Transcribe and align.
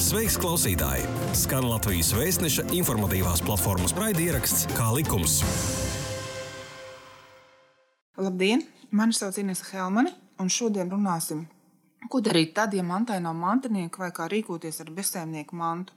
Sveiks, 0.00 0.38
klausītāji! 0.40 1.02
Skan 1.36 1.66
Latvijas 1.68 2.14
vēstneša 2.16 2.62
informatīvās 2.72 3.42
platformas 3.44 3.92
raidieraksts 3.92 4.62
Kā 4.72 4.86
likums. 4.96 5.34
Labdien! 8.16 8.64
Mani 8.96 9.12
sauc 9.12 9.36
Inese 9.42 9.66
Helmane, 9.68 10.14
un 10.40 10.48
šodien 10.48 10.88
runāsim, 10.88 11.42
ko 12.08 12.22
darīt 12.24 12.54
tad, 12.56 12.72
ja 12.72 12.80
mantai 12.86 13.18
nav 13.20 13.36
mantinieka 13.36 14.00
vai 14.00 14.08
kā 14.16 14.30
rīkoties 14.32 14.80
ar 14.80 14.88
bezsēmnieku 14.96 15.60
mantu. 15.60 15.92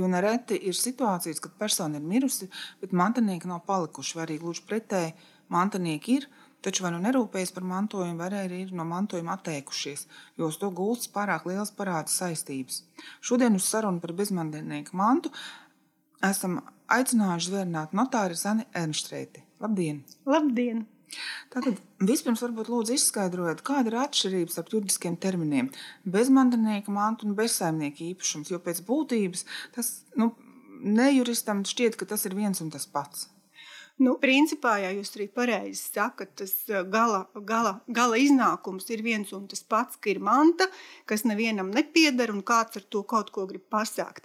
Jo 0.00 0.08
nereti 0.08 0.56
ir 0.56 0.78
situācijas, 0.78 1.44
kad 1.44 1.52
persona 1.60 2.00
ir 2.00 2.08
mirusi, 2.08 2.48
bet 2.80 2.96
mantinieki 2.96 3.52
nav 3.52 3.66
palikuši, 3.68 4.16
vai 4.16 4.24
arī 4.30 4.40
gluži 4.40 4.64
pretēji 4.64 5.12
mantinieki 5.52 6.22
ir, 6.22 6.28
taču 6.62 6.84
vai 6.84 6.92
nu 6.94 7.00
nerūpējas 7.02 7.52
par 7.56 7.66
mantojumu, 7.66 8.18
vai 8.20 8.30
arī 8.44 8.62
ir 8.66 8.72
no 8.76 8.86
mantojuma 8.88 9.36
atteikušies, 9.36 10.06
jo 10.38 10.48
uz 10.50 10.58
to 10.60 10.70
gulstas 10.70 11.10
pārāk 11.14 11.48
liels 11.50 11.74
parāda 11.76 12.12
saistības. 12.12 12.82
Šodien 13.20 13.58
uz 13.58 13.66
sarunu 13.68 14.02
par 14.02 14.14
bezmantinieku 14.18 14.96
mantu 14.98 15.32
esam 16.22 16.60
aicinājuši 16.92 17.50
zvērnāt 17.50 17.94
notāri 17.98 18.38
Zani 18.38 18.68
Ernštreiti. 18.78 19.44
Labdien! 19.62 20.02
Labdien! 20.28 20.86
Tātad 21.52 21.80
vispirms 22.08 22.40
varbūt 22.40 22.70
lūdzu 22.72 22.96
izskaidrojiet, 22.96 23.60
kāda 23.66 23.90
ir 23.90 23.98
atšķirība 24.00 24.54
starp 24.54 24.72
juridiskiem 24.72 25.18
terminiem- 25.20 25.68
bezmantinieka 26.14 26.94
mantu 26.94 27.28
un 27.28 27.36
bezsaimnieka 27.36 28.00
īpašums, 28.12 28.50
jo 28.50 28.58
pēc 28.58 28.80
būtības 28.88 29.44
tas 29.74 29.92
nu, 30.16 30.32
nejuristam 30.82 31.62
šķiet, 31.68 31.96
ka 31.96 32.06
tas 32.06 32.24
ir 32.26 32.34
viens 32.34 32.60
un 32.60 32.70
tas 32.70 32.86
pats. 32.86 33.28
Nu, 34.00 34.16
principā, 34.22 34.78
ja 34.80 34.90
jūs 34.94 35.12
arī 35.16 35.28
pareizi 35.28 35.82
sakat, 35.92 36.32
tas 36.40 36.54
gala, 36.90 37.26
gala, 37.44 37.76
gala 37.86 38.16
iznākums 38.18 38.88
ir 38.90 39.02
viens 39.04 39.32
un 39.36 39.44
tas 39.50 39.62
pats, 39.62 39.98
ka 40.00 40.10
ir 40.10 40.20
manta, 40.24 40.66
kas 41.06 41.26
nevienam 41.28 41.70
nepieder 41.70 42.32
un 42.32 42.40
kāds 42.42 42.80
ar 42.80 42.86
to 42.88 43.04
kaut 43.04 43.30
ko 43.34 43.44
grib 43.50 43.68
pasākt. 43.70 44.24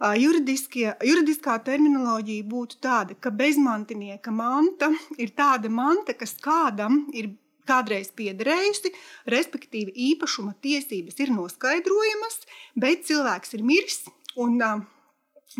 Juridiskā 0.00 1.58
terminoloģija 1.68 2.48
būtu 2.50 2.80
tāda, 2.82 3.14
ka 3.14 3.30
bezmantinieka 3.30 4.32
manta 4.34 4.90
ir 5.20 5.30
tāda 5.36 5.70
manta, 5.70 6.16
kas 6.18 6.34
kādam 6.42 7.04
ir 7.14 7.30
kādreiz 7.68 8.10
piederējusi, 8.16 8.92
respektīvi 9.30 9.94
īpašuma 10.10 10.56
tiesības 10.64 11.20
ir 11.22 11.32
noskaidrojamas, 11.32 12.42
bet 12.76 13.06
cilvēks 13.08 13.54
ir 13.56 13.64
miris 13.64 14.02
un 14.36 14.58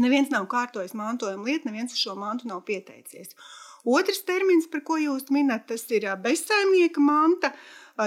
neviens 0.03 0.33
nav 0.33 0.49
kārtojis 0.51 0.97
mantojuma 0.99 1.49
lietu, 1.49 1.69
neviens 1.69 1.95
uz 1.95 2.01
šo 2.01 2.17
mantu 2.19 2.49
nav 2.51 2.65
pieteicies. 2.69 3.37
Otrs 3.85 4.23
termins, 4.25 4.67
par 4.73 4.81
ko 4.81 4.97
jūs 4.97 5.29
minat, 5.35 5.67
tas 5.69 5.85
ir 5.93 6.09
bezsaimnieka 6.25 7.03
manta. 7.05 7.53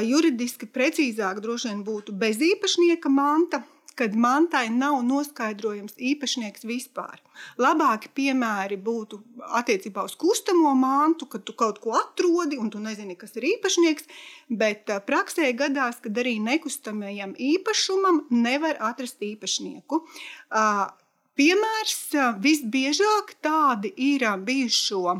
Juridiski 0.03 0.67
precīzāk 0.67 1.39
droši 1.43 1.69
vien 1.69 1.83
būtu 1.85 2.15
bezīpašnieka 2.17 3.11
manta, 3.13 3.61
kad 3.97 4.13
mantai 4.13 4.67
nav 4.69 4.99
noskaidrojams 5.05 5.95
īpašnieks 5.97 6.65
vispār. 6.69 7.21
Labāki 7.61 8.11
piemēri 8.19 8.77
būtu 8.77 9.17
attiecībā 9.57 10.03
uz 10.05 10.13
kustamo 10.19 10.73
mantu, 10.77 11.25
kad 11.31 11.45
tu 11.47 11.55
kaut 11.57 11.79
ko 11.81 11.95
atrodi 11.97 12.59
un 12.61 12.69
tu 12.73 12.81
nezini, 12.83 13.17
kas 13.17 13.33
ir 13.39 13.47
īpašnieks, 13.55 14.05
bet 14.49 14.93
praksē 15.09 15.49
gadās, 15.57 16.01
kad 16.03 16.17
arī 16.21 16.37
nekustamajam 16.45 17.33
īpašumam 17.37 18.25
nevar 18.33 18.77
atrast 18.91 19.23
īpašnieku. 19.31 20.03
Piemērs 21.37 21.97
visbiežāk 22.41 23.35
tādi 23.45 23.93
ir 24.11 24.25
bijušo 24.45 25.19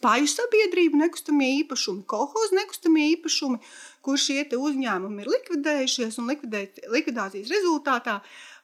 Paju 0.00 0.24
sabiedrību 0.30 0.96
nekustamie 0.96 1.50
īpašumi, 1.58 2.06
kolhozu 2.08 2.56
nekustamie 2.56 3.10
īpašumi, 3.18 3.58
kur 4.04 4.16
šie 4.20 4.46
uzņēmumi 4.56 5.20
ir 5.20 5.28
likvidējušies 5.28 6.16
un 6.22 6.30
likvidācijas 6.32 7.52
rezultātā 7.52 8.14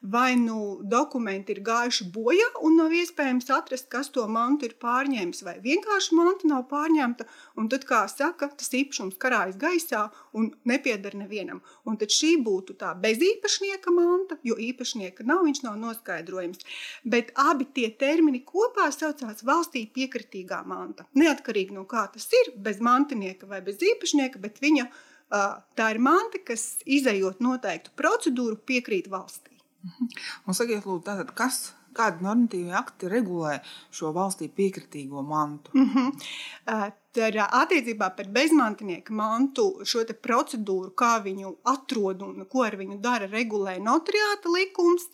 vai 0.01 0.35
nu 0.37 0.81
dokumenti 0.83 1.53
ir 1.53 1.61
gājuši 1.65 2.07
bojā 2.15 2.47
un 2.65 2.79
nav 2.81 2.93
iespējams 2.97 3.51
atrast, 3.53 3.89
kas 3.93 4.09
to 4.15 4.25
mantu 4.33 4.65
ir 4.69 4.77
pārņēmis, 4.81 5.43
vai 5.45 5.59
vienkārši 5.61 6.17
manta 6.17 6.49
nav 6.49 6.65
pārņemta. 6.71 7.27
Un 7.61 7.69
tad, 7.73 7.85
kā 7.89 8.01
saka, 8.09 8.49
tas 8.57 8.73
īpašums 8.77 9.19
karājas 9.21 9.59
gaisā 9.61 10.07
un 10.33 10.49
nepieder 10.65 11.19
nevienam. 11.21 11.61
Un 11.85 12.01
tad 12.01 12.15
šī 12.17 12.33
būtu 12.47 12.79
tā 12.81 12.95
bezīpašnieka 13.03 13.93
manta, 13.93 14.41
jo 14.47 14.57
īpašnieka 14.57 15.29
nav, 15.29 15.45
viņš 15.45 15.63
nav 15.67 15.77
noskaidrojams. 15.83 16.65
Bet 17.05 17.35
abi 17.37 17.69
tie 17.69 17.91
termini 17.93 18.41
kopā 18.47 18.89
saucās 18.97 19.45
valstī 19.45 19.85
piekritīgā 19.93 20.65
manta. 20.65 21.05
Neatkarīgi 21.13 21.77
no 21.77 21.85
kā 21.85 22.09
tas 22.15 22.29
ir, 22.41 22.55
bez 22.57 22.81
mantinieka 22.81 23.49
vai 23.51 23.61
bez 23.65 23.85
īpašnieka, 23.85 24.41
bet 24.41 24.65
viņa 24.65 24.89
tā 25.77 25.93
ir 25.95 26.01
manta, 26.03 26.41
kas 26.43 26.81
izējot 26.89 27.45
noteiktu 27.45 27.93
procedūru 27.99 28.59
piekrīt 28.67 29.11
valstī. 29.13 29.50
Un 30.47 30.57
sakiet, 30.57 30.85
lūdzu, 30.85 31.05
tātad, 31.07 31.35
kas, 31.37 31.73
kādi 31.97 32.25
normatīvi 32.25 32.73
akti 32.77 33.11
regulē 33.11 33.59
šo 33.95 34.13
valstī 34.17 34.49
piekritīgo 34.53 35.23
mantu? 35.27 35.73
Mm 35.75 35.91
-hmm. 35.95 36.93
Tad 37.13 37.35
attiecībā 37.35 38.11
par 38.17 38.29
bezmantinieku 38.29 39.13
mantu 39.13 39.85
šo 39.85 40.05
procedūru, 40.27 40.91
kā 40.95 41.23
viņu 41.25 41.57
atrod 41.65 42.23
un 42.23 42.47
ko 42.47 42.63
ar 42.63 42.77
viņu 42.77 43.01
dara, 43.01 43.27
regulē 43.27 43.79
notariāta 43.79 44.53
likums. 44.55 45.09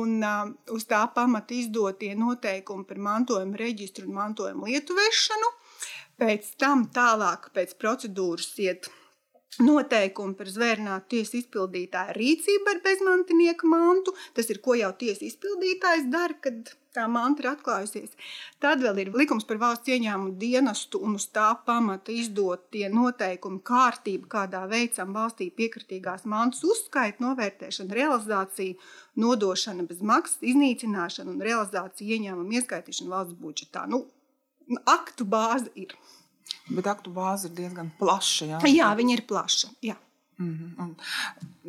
Un 0.00 0.24
uz 0.70 0.84
tā 0.86 1.12
pamata 1.14 1.54
izdotie 1.54 2.14
noteikumi 2.14 2.84
par 2.84 2.98
mantojuma 2.98 3.56
reģistru 3.56 4.06
un 4.08 4.14
mantojuma 4.14 4.66
lietuvešanu. 4.66 5.48
Pēc 6.18 6.56
tam 6.58 6.86
tālāk 6.94 7.50
pēc 7.54 7.74
procedūras 7.80 8.58
iet 8.58 8.90
noteikumi 9.58 10.36
par 10.38 10.50
zvērnātu 10.50 11.16
tiesu 11.16 11.40
izpildītāju 11.40 12.14
rīcību 12.16 12.70
ar 12.70 12.82
bezmantinieku 12.84 13.70
mantu. 13.70 14.14
Tas 14.36 14.50
ir, 14.52 14.60
ko 14.62 14.76
jau 14.78 14.92
tiesa 15.00 15.26
izpildītājs 15.26 16.06
dara, 16.12 16.36
kad 16.44 16.70
tā 16.94 17.06
manta 17.10 17.42
ir 17.42 17.50
atklājusies. 17.52 18.14
Tad 18.62 18.82
vēl 18.82 19.02
ir 19.02 19.10
likums 19.14 19.46
par 19.48 19.60
valsts 19.62 19.90
ieņēmumu 19.90 20.36
dienestu 20.38 21.00
un 21.06 21.16
uz 21.18 21.26
tā 21.34 21.48
pamata 21.66 22.14
izdotie 22.14 22.86
noteikumi, 22.92 23.62
kārtība, 23.66 24.30
kādā 24.36 24.62
veicam 24.70 25.14
valstī 25.14 25.50
piekritīgās 25.54 26.26
mantas 26.30 26.64
uzskaitu, 26.66 27.22
novērtēšana, 27.26 27.94
realizācija, 27.98 28.78
nodošana 29.22 29.86
bez 29.90 30.02
maksas, 30.02 30.40
iznīcināšana 30.52 31.34
un 31.34 31.44
realizācija 31.46 32.16
ieņēmumu 32.16 32.58
ieskaitīšana 32.60 33.14
valsts 33.16 33.38
budžetā. 33.42 33.86
Nu, 33.90 34.06
aktu 34.86 35.26
bāze 35.26 35.70
ir. 35.78 35.94
Bet 36.76 36.86
aktu 36.86 37.12
bāze 37.14 37.48
ir 37.50 37.56
diezgan 37.56 37.90
plaša. 37.98 38.46
Jā, 38.52 38.60
jā 38.70 38.90
viņa 38.96 39.16
ir 39.16 39.26
plaša. 39.28 39.68
Jā. 39.82 39.96
Mm 40.40 40.74
-hmm. 40.76 40.94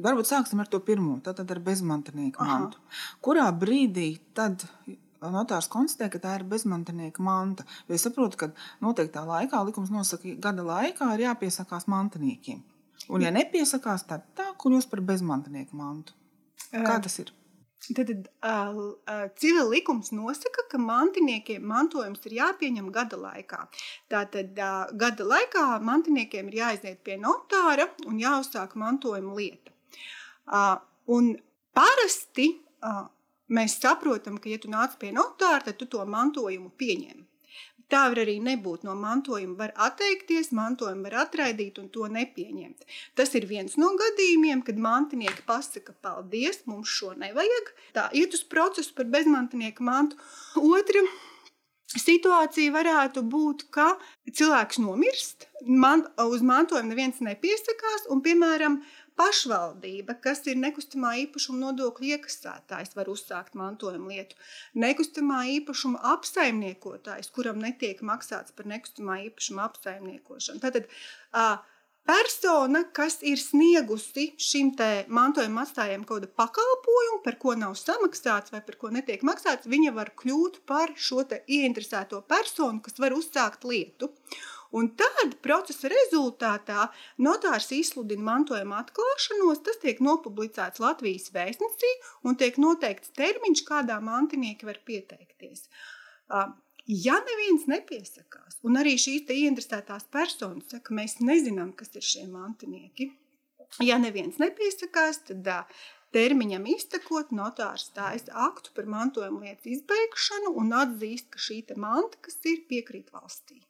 Varbūt 0.04 0.28
sāksim 0.28 0.60
ar 0.60 0.68
to 0.68 0.80
pirmo, 0.80 1.20
tad 1.24 1.52
ar 1.52 1.60
bezmantinieku 1.60 2.44
mantu. 2.44 2.78
Kurā 3.22 3.52
brīdī 3.52 4.20
tad 4.34 4.64
notārs 5.30 5.70
konstatē, 5.70 6.10
ka 6.10 6.20
tā 6.20 6.36
ir 6.40 6.44
bezmantinieka 6.50 7.24
manta? 7.24 7.66
Jo 7.88 7.96
es 7.96 8.02
saprotu, 8.02 8.38
ka 8.38 8.50
noteiktā 8.82 9.26
laikā 9.26 9.66
likums 9.66 9.92
nosaka, 9.94 10.24
ka 10.24 10.50
gada 10.50 10.64
laikā 10.64 11.14
ir 11.16 11.26
jāpiesakās 11.28 11.88
mantiniekiem. 11.88 12.64
Un, 13.10 13.22
ja 13.22 13.32
nepiesakās, 13.32 14.06
tad 14.08 14.26
tā 14.38 14.54
kļūst 14.58 14.90
par 14.90 15.02
bezmantinieku 15.02 15.78
mantu. 15.78 16.14
Kā 16.72 17.00
tas 17.04 17.20
ir? 17.20 17.32
Tad 17.82 18.12
uh, 18.14 18.76
uh, 19.10 19.28
civil 19.36 19.72
likums 19.74 20.12
nosaka, 20.14 20.68
ka 20.70 20.78
mantiniekiem 20.78 21.64
mantojums 21.66 22.22
ir 22.30 22.36
jāpieņem 22.38 22.92
gada 22.94 23.18
laikā. 23.18 23.64
Tātad 24.12 24.60
uh, 24.62 24.92
gada 25.02 25.26
laikā 25.26 25.64
mantiniekiem 25.82 26.52
ir 26.52 26.60
jāaiziet 26.60 27.02
pie 27.08 27.18
notāra 27.18 27.90
un 28.06 28.22
jāuzsāk 28.22 28.78
mantojuma 28.78 29.34
lieta. 29.40 29.74
Uh, 30.46 30.78
un 31.10 31.34
parasti 31.74 32.52
uh, 32.86 33.08
mēs 33.50 33.80
saprotam, 33.82 34.38
ka, 34.38 34.52
ja 34.54 34.62
tu 34.62 34.70
nāc 34.70 35.00
pie 35.02 35.10
notāra, 35.16 35.64
tad 35.66 35.82
tu 35.82 35.90
to 35.90 36.06
mantojumu 36.06 36.70
pieņem. 36.78 37.26
Tā 37.92 38.06
var 38.12 38.22
arī 38.24 38.38
nebūt. 38.44 38.86
No 38.88 38.94
mantojuma 38.96 39.58
var 39.66 39.74
atteikties, 39.88 40.54
mantojumu 40.56 41.10
var 41.10 41.18
atraidīt 41.26 41.80
un 41.82 41.90
to 41.92 42.08
nepieņemt. 42.08 42.86
Tas 43.20 43.36
ir 43.36 43.48
viens 43.50 43.76
no 43.82 43.92
gadījumiem, 44.00 44.62
kad 44.68 44.80
mantinieki 44.80 45.44
pasaka, 45.48 45.96
paldies, 46.06 46.64
mums 46.72 46.92
šo 46.92 47.12
nevajag. 47.20 47.74
Tā 47.98 48.08
iet 48.16 48.38
uz 48.38 48.46
procesu 48.48 48.96
par 48.96 49.12
bezmantinieku 49.12 49.84
mantu. 49.84 50.20
Otra 50.62 51.04
situācija 52.00 52.72
varētu 52.72 53.24
būt, 53.28 53.68
ka 53.76 53.96
cilvēks 54.32 54.80
nomirst, 54.80 55.48
man, 55.68 56.06
uz 56.24 56.44
mantojumu 56.46 56.94
neviens 56.94 57.20
nepiesakās, 57.24 58.08
un, 58.14 58.24
piemēram, 58.24 58.80
Pašvaldība, 59.20 60.16
kas 60.24 60.40
ir 60.50 60.60
nekustamā 60.62 61.12
īpašuma 61.26 61.60
nodokļu 61.66 62.14
iekasētājs, 62.16 62.94
var 62.98 63.10
uzsākt 63.12 63.58
mantojuma 63.60 64.14
lietu. 64.14 64.38
Nekustamā 64.82 65.44
īpašuma 65.58 66.00
apsaimniekotājs, 66.14 67.30
kuram 67.36 67.60
netiek 67.62 68.02
maksāts 68.08 68.56
par 68.56 68.70
nekustamā 68.72 69.20
īpašuma 69.28 69.68
apsaimniekošanu. 69.68 70.64
Tātad, 70.64 70.88
persona, 72.08 72.84
kas 72.98 73.20
ir 73.22 73.40
sniegusi 73.42 74.32
šim 74.42 74.72
mantojuma 75.14 75.66
atstājējam 75.66 76.08
kaut 76.08 76.24
kādu 76.24 76.32
pakalpojumu, 76.42 77.20
par 77.26 77.38
ko 77.44 77.58
nav 77.60 77.76
samaksāts 77.80 78.56
vai 78.56 78.64
par 78.66 78.80
ko 78.82 78.90
netiek 78.96 79.28
maksāts, 79.28 79.70
viņa 79.70 79.94
var 79.98 80.14
kļūt 80.18 80.64
par 80.66 80.96
šo 80.96 81.26
ieinteresēto 81.28 82.24
personu, 82.32 82.82
kas 82.82 82.98
var 83.00 83.14
uzsākt 83.18 83.68
lietu. 83.70 84.12
Un 84.72 84.88
tad 84.96 85.34
procesa 85.44 85.90
rezultātā 85.92 86.86
notārs 87.20 87.68
izsludina 87.76 88.24
mantojuma 88.30 88.80
atklāšanos, 88.86 89.60
tas 89.66 89.80
tiek 89.84 90.00
nopublicēts 90.04 90.80
Latvijas 90.80 91.28
vēstnesī 91.36 91.92
un 92.24 92.38
tiek 92.40 92.60
noteikts 92.62 93.12
termiņš, 93.18 93.66
kādā 93.68 94.00
mantinieki 94.04 94.70
var 94.70 94.80
pieteikties. 94.88 95.68
Ja 96.92 97.18
neviens 97.28 97.68
nepiesakās, 97.70 98.62
un 98.68 98.80
arī 98.80 98.96
šīs 99.00 99.28
ieinteresētās 99.30 100.08
personas 100.12 100.72
saka, 100.72 100.96
mēs 100.98 101.20
nezinām, 101.20 101.74
kas 101.78 101.92
ir 102.00 102.08
šie 102.08 102.24
mantinieki, 102.32 103.12
ja 103.84 104.00
neviens 104.02 104.40
nepiesakās, 104.42 105.22
tad 105.28 105.52
termiņam 106.16 106.66
iztekot, 106.74 107.36
notārs 107.36 107.90
stājas 107.92 108.32
aktu 108.48 108.74
par 108.76 108.88
mantojuma 108.96 109.46
lietas 109.46 109.68
izbeigšanu 109.76 110.56
un 110.64 110.74
atzīst, 110.80 111.30
ka 111.36 111.44
šī 111.44 111.62
manta, 111.76 112.18
kas 112.24 112.40
ir, 112.48 112.64
piekrīt 112.72 113.12
valstī. 113.14 113.62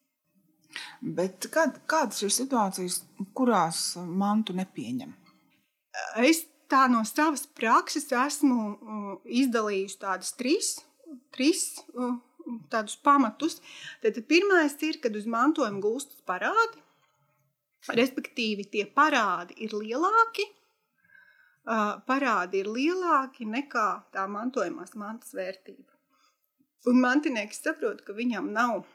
Bet 1.02 1.48
kād, 1.54 1.82
kādas 1.90 2.22
ir 2.26 2.34
situācijas, 2.34 3.02
kurās 3.38 3.84
mantu 3.98 4.56
nepieņem? 4.58 5.14
Es 6.24 6.46
tā 6.72 6.86
no 6.92 7.04
savas 7.08 7.44
prakses 7.60 8.08
esmu 8.16 8.60
uh, 8.72 9.10
izdalījusi 9.26 10.00
tādas 10.02 10.32
trīs, 10.40 10.76
trīs 11.36 11.66
uh, 11.92 12.16
tādus 12.72 12.96
pamatus. 13.04 13.60
Tad 14.04 14.20
pirmais 14.30 14.78
ir, 14.88 15.02
kad 15.04 15.16
uz 15.18 15.28
mantojuma 15.30 15.84
gūstas 15.84 16.24
parādi, 16.28 16.82
respektīvi 17.92 18.68
tie 18.72 18.86
parādi 18.86 19.58
ir 19.66 19.76
lielāki, 19.76 20.48
uh, 21.68 22.00
parādi 22.08 22.64
ir 22.64 22.72
lielāki 22.72 23.50
nekā 23.50 23.90
tā 24.16 24.28
mantojumās 24.32 24.96
mantas 24.96 25.36
vērtība. 25.38 25.90
Un 26.90 26.98
mantinieks 27.04 27.62
saprot, 27.62 28.02
ka 28.06 28.16
viņam 28.18 28.48
nav 28.56 28.86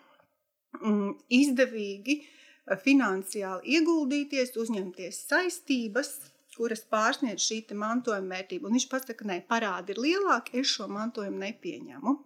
izdevīgi 1.40 2.17
eh, 2.23 2.78
finansiāli 2.82 3.76
ieguldīties, 3.78 4.56
uzņemties 4.62 5.23
saistības, 5.31 6.12
kuras 6.56 6.84
pārsniedz 6.88 7.44
šī 7.44 7.62
mantojuma 7.76 8.38
vērtību. 8.38 8.69
Un 8.69 8.78
viņš 8.78 8.88
pasaka, 8.93 9.19
ka 9.20 9.28
nē, 9.28 9.40
parādi 9.49 9.93
ir 9.93 10.00
lielāki, 10.00 10.62
es 10.62 10.73
šo 10.73 10.88
mantojumu 10.88 11.43
nepieņemu. 11.44 12.17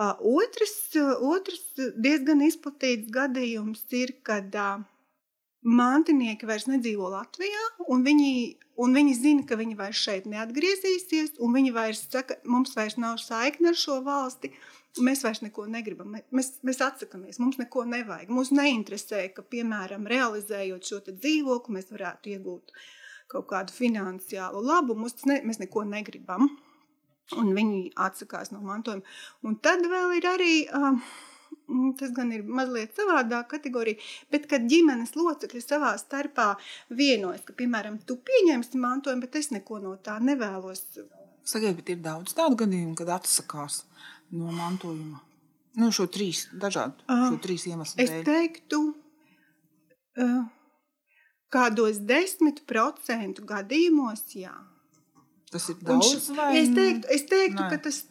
Otrs, 0.00 0.78
otrs 1.20 1.66
diezgan 2.00 2.40
izplatīts 2.46 3.12
gadījums 3.12 3.84
ir, 3.92 4.14
kad 4.24 4.56
mantinieki 5.62 6.48
vairs 6.48 6.66
nedzīvo 6.66 7.10
Latvijā, 7.12 7.64
un 7.92 8.02
viņi, 8.06 8.32
un 8.82 8.96
viņi 8.96 9.16
zina, 9.18 9.44
ka 9.46 9.58
viņi 9.60 9.76
vairs 9.78 10.00
šeit 10.00 10.26
neatgriezīsies, 10.30 11.36
un 11.44 11.52
viņi 11.54 11.74
vairs 11.76 12.06
saka, 12.08 12.40
mums 12.48 12.74
vairs 12.78 12.96
nav 12.98 13.20
saikne 13.22 13.70
ar 13.72 13.78
šo 13.78 14.00
valsti. 14.06 14.52
Mēs 15.00 15.22
vairs 15.24 15.40
neko 15.40 15.64
negribam. 15.72 16.18
Mēs, 16.36 16.50
mēs 16.66 16.82
atsakāmies, 16.84 17.38
mums 17.40 17.56
neko 17.56 17.86
nevajag. 17.88 18.28
Mums 18.28 18.50
neinteresē, 18.52 19.22
ka, 19.32 19.44
piemēram, 19.54 20.04
realizējot 20.10 20.90
šo 20.90 21.00
dzīvokli, 21.08 21.78
mēs 21.78 21.88
varētu 21.94 22.34
iegūt 22.34 22.74
kaut 23.32 23.48
kādu 23.48 23.72
finansiālu 23.72 24.60
labumu. 24.60 25.08
Ne, 25.30 25.40
mēs 25.48 25.62
neko 25.62 25.86
negribam. 25.88 26.50
Un 27.40 27.52
viņi 27.56 27.94
atsakās 27.96 28.52
no 28.52 28.60
mantojuma. 28.60 29.06
Un 29.48 29.56
tad 29.64 29.86
vēl 29.88 30.18
ir 30.18 30.28
arī. 30.34 30.54
Uh, 30.68 30.98
Tas 31.98 32.12
gan 32.16 32.32
ir 32.34 32.42
mazliet 32.44 32.96
savādāk 32.96 33.48
kategorija, 33.54 34.00
bet 34.32 34.46
kad 34.50 34.64
ģimenes 34.68 35.14
locekļi 35.16 35.60
savā 35.62 35.92
starpā 36.00 36.48
vienojas, 36.92 37.44
ka, 37.46 37.54
piemēram, 37.56 37.98
tu 38.08 38.18
pieņemsi 38.28 38.80
mantojumu, 38.82 39.24
bet 39.24 39.38
es 39.40 39.50
neko 39.54 39.80
no 39.84 39.94
tā 40.04 40.18
nevēlos. 40.20 40.84
Sakiet, 41.48 41.76
bet 41.78 41.94
ir 41.94 42.02
daudz 42.04 42.36
tādu 42.38 42.58
gadījumu, 42.64 42.96
kad 42.98 43.12
atsakās 43.16 43.82
no 44.36 44.52
mantojuma? 44.54 45.20
Nu, 45.80 45.88
šo 45.94 46.04
trīs 46.12 46.46
dažādu 46.52 47.06
uh, 47.06 47.28
šo 47.30 47.38
trīs 47.44 47.64
iemeslu 47.70 47.96
dēļ. 47.96 48.18
Es 48.18 48.26
teiktu, 48.26 48.80
uh, 50.20 50.42
kādos 51.52 52.00
desmit 52.08 52.62
procentu 52.68 53.46
gadījumos, 53.48 54.26
jā. 54.36 54.54
Tas 55.52 55.68
ir 55.68 55.80
daudz, 55.84 56.30
Un, 56.32 56.38
vai? 56.40 56.50
Es 56.60 56.72
teiktu, 56.76 57.08
es 57.12 57.24
teiktu 57.28 57.68
ka 57.68 57.78
tas 57.84 58.02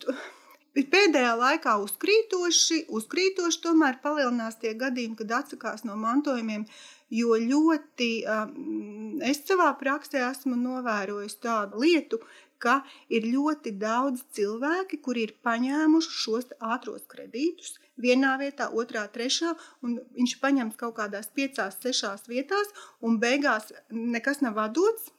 ir 0.77 0.87
pēdējā 0.91 1.31
laikā 1.39 1.75
uzkrītoši, 1.83 2.83
uzkrītoši 2.97 3.61
tomēr 3.63 3.97
palielinās 4.03 4.59
tie 4.61 4.75
gadījumi, 4.77 5.17
kad 5.19 5.33
atsakās 5.41 5.85
no 5.87 5.97
mantojumiem, 5.99 6.67
jo 7.11 7.35
ļoti, 7.41 8.11
um, 8.29 9.17
es 9.27 9.41
savā 9.43 9.71
praksē 9.79 10.21
esmu 10.29 10.55
novērojis 10.59 11.39
tādu 11.43 11.81
lietu, 11.83 12.21
ka 12.61 12.79
ir 13.09 13.27
ļoti 13.27 13.73
daudz 13.81 14.23
cilvēki, 14.37 15.01
kuri 15.05 15.25
ir 15.27 15.33
paņēmuši 15.45 16.17
šos 16.23 16.51
ātros 16.59 17.07
kredītus 17.11 17.77
vienā 18.01 18.37
vietā, 18.41 18.69
otrā, 18.73 19.05
trešā, 19.13 19.53
un 19.85 19.99
viņš 20.17 20.37
paņems 20.41 20.79
kaut 20.79 20.95
kādās 20.99 21.29
piecās, 21.35 21.77
sešās 21.83 22.27
vietās, 22.31 22.71
un 23.01 23.19
beigās 23.21 23.71
nekas 23.91 24.41
nav 24.45 24.59
atdots. 24.61 25.11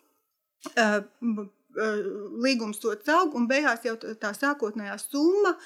Līgums 2.42 2.82
to 2.82 2.92
caug, 3.06 3.34
un 3.38 3.48
beigās 3.48 3.86
jau 3.86 3.96
tā 3.96 4.34
sākotnējā 4.36 4.98
summa 5.00 5.56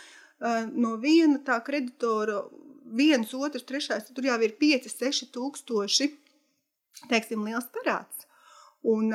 no 0.77 0.97
viena 1.01 1.41
tā 1.45 1.59
kreditora, 1.65 2.45
viens, 2.87 3.33
otrs, 3.35 3.65
trešais, 3.67 4.13
tur 4.15 4.29
jau 4.29 4.37
ir 4.45 4.53
5, 4.61 4.87
6 4.93 5.31
tūkstoši, 5.35 6.07
teiksim, 7.11 7.43
liels 7.49 7.67
parāds. 7.75 8.27
Un 8.87 9.11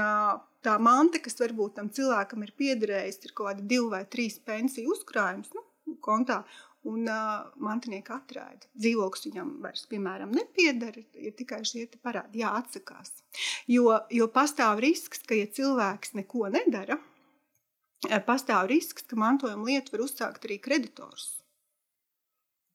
tā 0.65 0.73
manta, 0.83 1.21
kas 1.23 1.39
varbūt 1.39 1.77
tam 1.77 1.91
cilvēkam 1.93 2.43
ir 2.45 2.51
piederējis, 2.59 3.21
ir 3.25 3.35
kaut 3.35 3.51
kāda 3.51 3.67
divu 3.73 3.91
vai 3.93 4.03
trīs 4.11 4.39
pensiju 4.43 4.95
uzkrājums 4.95 5.53
nu, 5.55 5.65
kontā. 6.03 6.41
Un 6.81 7.05
uh, 7.05 7.43
mantinieki 7.61 8.09
atraida. 8.09 8.65
Dzīvoklis 8.73 9.27
viņam 9.27 9.49
vairs, 9.61 9.83
piemēram, 9.91 10.31
nepieder, 10.33 10.95
ir 11.13 11.35
tikai 11.37 11.59
šie 11.61 11.83
parādi, 12.01 12.41
jāatsakās. 12.41 13.19
Jo, 13.69 13.99
jo 14.09 14.25
pastāv 14.33 14.81
risks, 14.81 15.21
ka, 15.29 15.37
ja 15.37 15.45
cilvēks 15.45 16.15
neko 16.17 16.49
nedara, 16.49 16.97
pastāv 18.25 18.71
risks, 18.73 19.05
ka 19.05 19.19
mantojuma 19.19 19.69
lietu 19.69 19.93
var 19.93 20.07
uzsākt 20.07 20.49
arī 20.49 20.57
kreditors. 20.57 21.40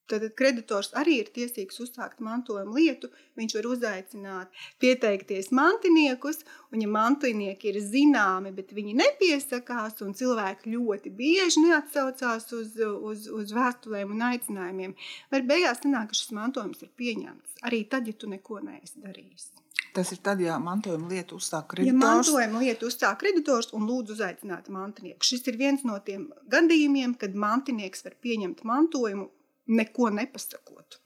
Tad 0.07 0.23
kreditors 0.39 0.93
arī 0.95 1.17
ir 1.21 1.31
tiesīgs 1.35 1.81
uzsākt 1.83 2.21
mantojuma 2.23 2.77
lietu. 2.77 3.09
Viņš 3.39 3.55
var 3.57 3.67
uzaicināt, 3.73 4.61
pieteikties 4.79 5.51
mantiniekus, 5.55 6.41
un, 6.71 6.79
ja 6.85 6.91
mantinieki 6.91 7.73
ir 7.73 7.81
zināmi, 7.83 8.53
bet 8.55 8.71
viņi 8.77 8.95
nepiesakās, 9.01 9.99
un 10.05 10.15
cilvēki 10.17 10.71
ļoti 10.77 11.11
bieži 11.19 11.65
neatsaucās 11.67 12.47
uz, 12.55 12.73
uz, 12.79 13.27
uz 13.27 13.53
vēstulēm 13.57 14.15
un 14.15 14.25
aicinājumiem, 14.31 14.97
var 15.33 15.47
beigās 15.51 15.83
sanākt, 15.83 16.15
ka 16.15 16.21
šis 16.21 16.33
mantojums 16.39 16.87
ir 16.87 16.93
pieņemts. 16.95 17.61
Arī 17.67 17.83
tad, 17.91 18.07
ja 18.07 18.15
tu 18.15 18.31
neko 18.31 18.63
neesi 18.63 19.03
darījis. 19.03 19.51
Tas 19.97 20.11
ir 20.13 20.19
tad, 20.21 20.41
ja 20.43 20.59
mantojuma 20.61 21.07
lietu 21.09 21.39
uzsāk 21.39 21.71
kreditors. 21.71 21.89
Ja 21.89 21.99
mantojuma 21.99 22.59
lietu 22.61 22.85
uzsāk 22.91 23.17
kreditors 23.23 23.71
un 23.73 23.87
lūdzu 23.89 24.13
uzaicināt 24.13 24.67
mantinieku. 24.69 25.25
Šis 25.25 25.47
ir 25.49 25.57
viens 25.57 25.81
no 25.87 25.97
tiem 26.05 26.27
gadījumiem, 26.53 27.15
kad 27.17 27.33
mantinieks 27.33 28.05
var 28.05 28.13
pieņemt 28.21 28.61
mantojumu 28.67 29.25
neko 29.67 30.09
nepasakot. 30.09 30.99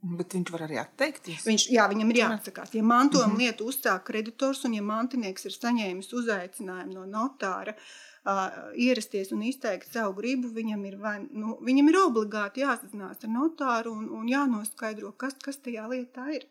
Bet 0.00 0.32
viņš 0.32 0.50
var 0.54 0.62
arī 0.64 0.78
atteikties. 0.80 1.42
Viņš, 1.44 1.66
jā, 1.74 1.84
viņam 1.90 2.12
ir 2.12 2.18
jāatsakās. 2.22 2.70
Ja 2.72 2.82
mantojuma 2.82 3.26
mm 3.26 3.34
-hmm. 3.34 3.42
lietu 3.44 3.66
uzsāk 3.68 4.04
kreditors 4.04 4.64
un 4.64 4.74
ja 4.74 4.82
mantinieks 4.82 5.44
ir 5.44 5.52
saņēmis 5.52 6.14
uzaicinājumu 6.16 6.94
no 6.94 7.04
notāra 7.04 7.74
uh, 7.76 8.70
ierasties 8.74 9.32
un 9.32 9.42
izteikt 9.42 9.92
savu 9.92 10.14
gribu, 10.16 10.48
viņam 10.48 10.86
ir, 10.86 10.96
vai, 10.96 11.18
nu, 11.32 11.58
viņam 11.60 11.92
ir 11.92 11.98
obligāti 12.06 12.64
jāsazinās 12.64 13.20
ar 13.24 13.30
notāru 13.30 13.92
un, 13.92 14.08
un 14.08 14.26
jānoskaidro, 14.28 15.12
kas, 15.12 15.36
kas 15.44 15.60
tajā 15.60 15.86
lietā 15.88 16.30
ir. 16.32 16.48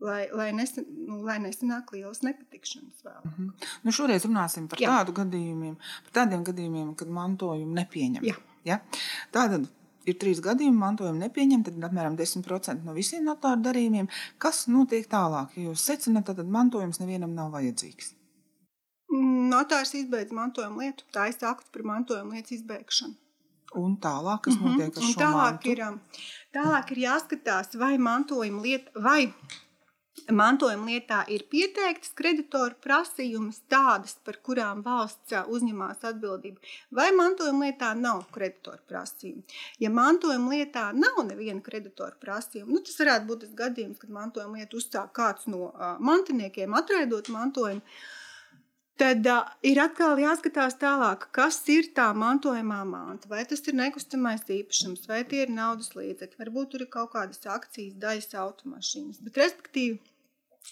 Lai, 0.00 0.28
lai, 0.32 0.52
nesen, 0.52 0.86
nu, 1.06 1.22
lai 1.22 1.36
nesanāk 1.38 1.92
lielas 1.92 2.22
nepatikšanas 2.22 3.02
vēl. 3.04 3.20
Mm 3.24 3.32
-hmm. 3.38 3.66
nu, 3.82 3.92
šoreiz 3.92 4.24
runāsim 4.24 4.68
par, 4.68 4.78
tādu 4.78 5.12
gadījumiem, 5.12 5.76
par 6.04 6.12
tādiem 6.12 6.44
gadījumiem, 6.44 6.94
kad 6.94 7.08
mantojumu 7.08 7.74
nepieņem. 7.74 8.24
Jā. 8.24 8.34
Ja? 8.64 8.80
Tātad 9.30 9.68
ir 10.08 10.16
trīs 10.20 10.40
gadījumi, 10.44 10.78
mantojuma 10.80 11.26
nepieņem, 11.26 11.64
tad 11.66 11.88
apmēram 11.90 12.16
10% 12.18 12.86
no 12.86 12.94
visiem 12.96 13.26
notāru 13.28 13.62
darījumiem. 13.66 14.08
Kas 14.42 14.66
notiek 14.70 15.08
tālāk? 15.10 15.56
Ja 15.56 15.70
jūs 15.70 15.84
secināt, 15.90 16.30
tad 16.30 16.42
mantojums 16.46 17.02
nevienam 17.02 17.34
nav 17.36 17.52
vajadzīgs. 17.56 18.14
Notārs 19.50 19.92
izbeidz 19.98 20.30
mantojuma 20.34 20.84
lietu, 20.84 21.06
tā 21.14 21.26
ir 21.30 21.48
akts 21.50 21.72
par 21.74 21.82
mantojuma 21.86 22.36
lietas 22.36 22.60
izbeigšanu. 22.60 23.16
Un 23.78 23.96
tālāk, 24.02 24.44
kas 24.46 24.56
mhm. 24.58 24.76
notiek 24.76 24.96
ar 24.96 25.06
šo 25.06 25.18
tālāk 25.18 25.56
mantu? 25.56 25.72
Ir, 25.72 25.82
um, 25.86 25.98
tālāk 26.56 26.94
ir 26.94 27.02
jāskatās, 27.04 27.76
vai 27.78 27.92
mantojuma 28.02 28.62
lieta, 28.64 28.90
vai 28.98 29.20
Mantojuma 30.28 30.90
lietā 30.90 31.20
ir 31.32 31.44
pieteiktas 31.50 32.12
kreditoru 32.18 32.76
prasījumus, 32.84 33.62
tādas, 33.72 34.16
par 34.26 34.38
kurām 34.46 34.82
valsts 34.86 35.34
uzņemās 35.48 36.04
atbildību, 36.10 36.60
vai 36.94 37.08
mantojuma 37.16 37.68
lietā 37.68 37.90
nav 37.98 38.26
kreditoru 38.34 38.82
prasījumu. 38.90 39.42
Ja 39.82 39.90
mantojuma 39.94 40.54
lietā 40.54 40.86
nav 40.96 41.22
neviena 41.26 41.62
kreditoru 41.64 42.18
prasījuma, 42.22 42.72
nu, 42.74 42.82
tas 42.86 42.98
varētu 43.00 43.30
būt 43.30 43.44
tas 43.46 43.58
gadījums, 43.64 44.00
kad 44.02 44.14
mantojuma 44.14 44.60
lietu 44.60 44.80
uzsāk 44.80 45.12
kāds 45.16 45.48
no 45.50 45.70
uh, 45.70 45.94
mantiniekiem, 45.98 46.74
atraidot 46.76 47.32
mantojumu. 47.32 47.84
Tad 49.00 49.24
uh, 49.32 49.46
ir 49.64 49.78
atkal 49.80 50.18
jāskatās 50.20 50.74
tālāk, 50.76 51.22
kas 51.32 51.56
ir 51.72 51.86
tā 51.96 52.10
mantojamā 52.12 52.82
manta. 52.84 53.30
Vai 53.30 53.46
tas 53.48 53.64
ir 53.64 53.78
nekustamais 53.78 54.44
īpašums, 54.44 55.06
vai 55.08 55.22
tie 55.30 55.46
ir 55.46 55.54
naudas 55.56 55.94
līdzekļi, 55.96 56.36
varbūt 56.42 56.74
tur 56.74 56.84
ir 56.84 56.90
kaut 56.92 57.14
kādas 57.14 57.40
akcijas, 57.48 57.96
daļas 58.02 58.36
automašīnas. 58.42 59.22
Bet, 59.24 59.40
respektīvi, 59.40 59.96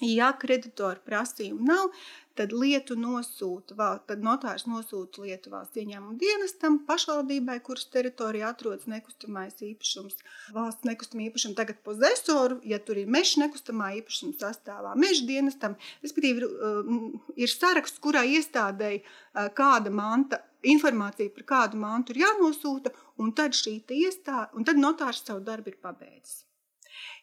ja 0.05 0.33
kreditoru 0.39 1.01
prasījumu 1.07 1.67
nav, 1.69 1.93
tad 2.39 2.53
lietu 2.55 2.95
nosūta, 2.99 3.75
tad 4.07 4.23
notārs 4.23 4.67
nosūta 4.71 5.25
lietu 5.25 5.51
valsts 5.51 5.81
ieņēmuma 5.81 6.15
dienestam, 6.21 6.79
pašvaldībai, 6.87 7.59
kuras 7.67 7.89
teritorijā 7.95 8.53
atrodas 8.53 8.87
nekustamais 8.91 9.59
īpašums. 9.67 10.21
Valsts 10.55 10.87
nekustamā 10.87 11.27
īpašuma 11.29 11.59
tagad 11.59 11.81
pozesoru, 11.87 12.61
ja 12.63 12.79
tur 12.79 13.01
ir 13.03 13.11
meža 13.11 13.43
nekustamā 13.43 13.91
īpašuma 14.03 14.39
sastāvā, 14.39 14.95
meža 14.99 15.27
dienestam, 15.27 15.75
respektīvi 16.05 16.45
ir, 16.45 16.51
um, 16.71 17.01
ir 17.35 17.51
saraksts, 17.51 18.03
kurā 18.03 18.23
iestādēji 18.39 19.03
uh, 19.03 19.49
kāda 19.59 19.91
manta 19.95 20.45
informācija 20.67 21.35
par 21.35 21.47
kādu 21.55 21.79
mantu 21.83 22.15
ir 22.15 22.25
jānosūta, 22.25 22.95
un 23.23 23.35
tad 23.35 23.55
šī 23.59 23.81
iestāde, 23.99 24.53
un 24.55 24.67
tad 24.67 24.79
notārs 24.79 25.25
savu 25.27 25.43
darbu 25.47 25.75
ir 25.75 25.83
pabeidzis. 25.83 26.48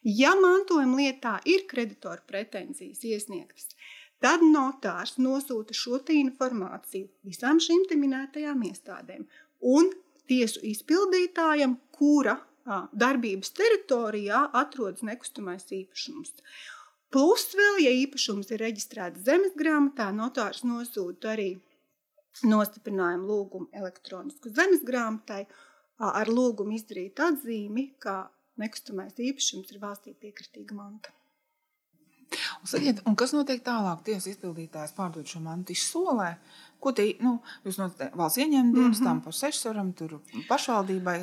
Ja 0.04 0.34
mantojuma 0.38 1.00
lietā 1.00 1.38
ir 1.48 1.64
kreditoru 1.70 2.22
pretenzijas 2.28 3.04
iesniegtas, 3.04 3.70
Tad 4.24 4.40
notārs 4.40 5.18
nosūta 5.20 5.74
šo 5.76 5.98
informāciju 6.12 7.08
visām 7.28 7.58
šīm 7.60 7.84
minētajām 8.00 8.62
iestādēm 8.64 9.26
un 9.60 9.90
tiesu 10.30 10.62
izpildītājam, 10.64 11.76
kura 11.92 12.38
darbības 12.92 13.52
teritorijā 13.58 14.40
atrodas 14.52 15.04
nekustamais 15.06 15.68
īpašums. 15.70 16.32
Plus 17.12 17.44
vēl, 17.54 17.76
ja 17.84 17.92
īpašums 18.02 18.50
ir 18.50 18.64
reģistrēts 18.64 19.22
zemes 19.28 19.52
grāmatā, 19.58 20.08
notārs 20.16 20.64
nosūta 20.64 21.34
arī 21.36 21.50
nostiprinājumu 22.42 23.28
lūgumu 23.28 23.68
elektronisku 23.72 24.50
zemes 24.50 24.82
grāmatai 24.84 25.44
ar 26.00 26.28
lūgumu 26.28 26.74
izdarīt 26.76 27.20
atzīmi, 27.20 27.92
ka 28.02 28.26
nekustamais 28.62 29.16
īpašums 29.18 29.72
ir 29.72 29.80
valstī 29.82 30.14
piekritīga 30.14 30.76
manta. 30.76 31.12
Un, 32.60 32.66
sakiet, 32.66 33.02
un 33.06 33.14
kas 33.18 33.32
notiek 33.36 33.60
tālāk? 33.66 34.02
Tiesa 34.06 34.32
izpildītājs 34.32 34.94
pārdod 34.96 35.28
šo 35.30 35.40
mantu 35.44 35.74
izsolē. 35.76 36.32
Ko 36.82 36.92
te 36.96 37.06
nu, 37.22 37.36
jūs 37.64 37.78
no 37.80 37.86
valsts 38.18 38.40
ieņēmuma 38.42 38.74
dienestām, 38.74 39.20
mm 39.20 39.22
-hmm. 39.22 39.42
pašsaram, 39.46 39.92
tur 39.98 40.18
pašvaldībai? 40.48 41.18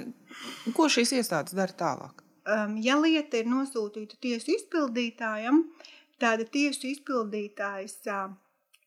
Ko 0.78 0.88
šīs 0.90 1.12
iestādes 1.20 1.58
dara 1.60 1.76
tālāk? 1.84 2.24
Um, 2.44 2.78
ja 2.78 2.96
lieta 3.00 3.40
ir 3.40 3.48
nosūtīta 3.48 4.18
tiesu 4.20 4.52
izpildītājam, 4.56 5.64
tad 6.20 6.44
tiesu 6.52 6.88
izpildītājs 6.88 8.00
uh, 8.08 8.34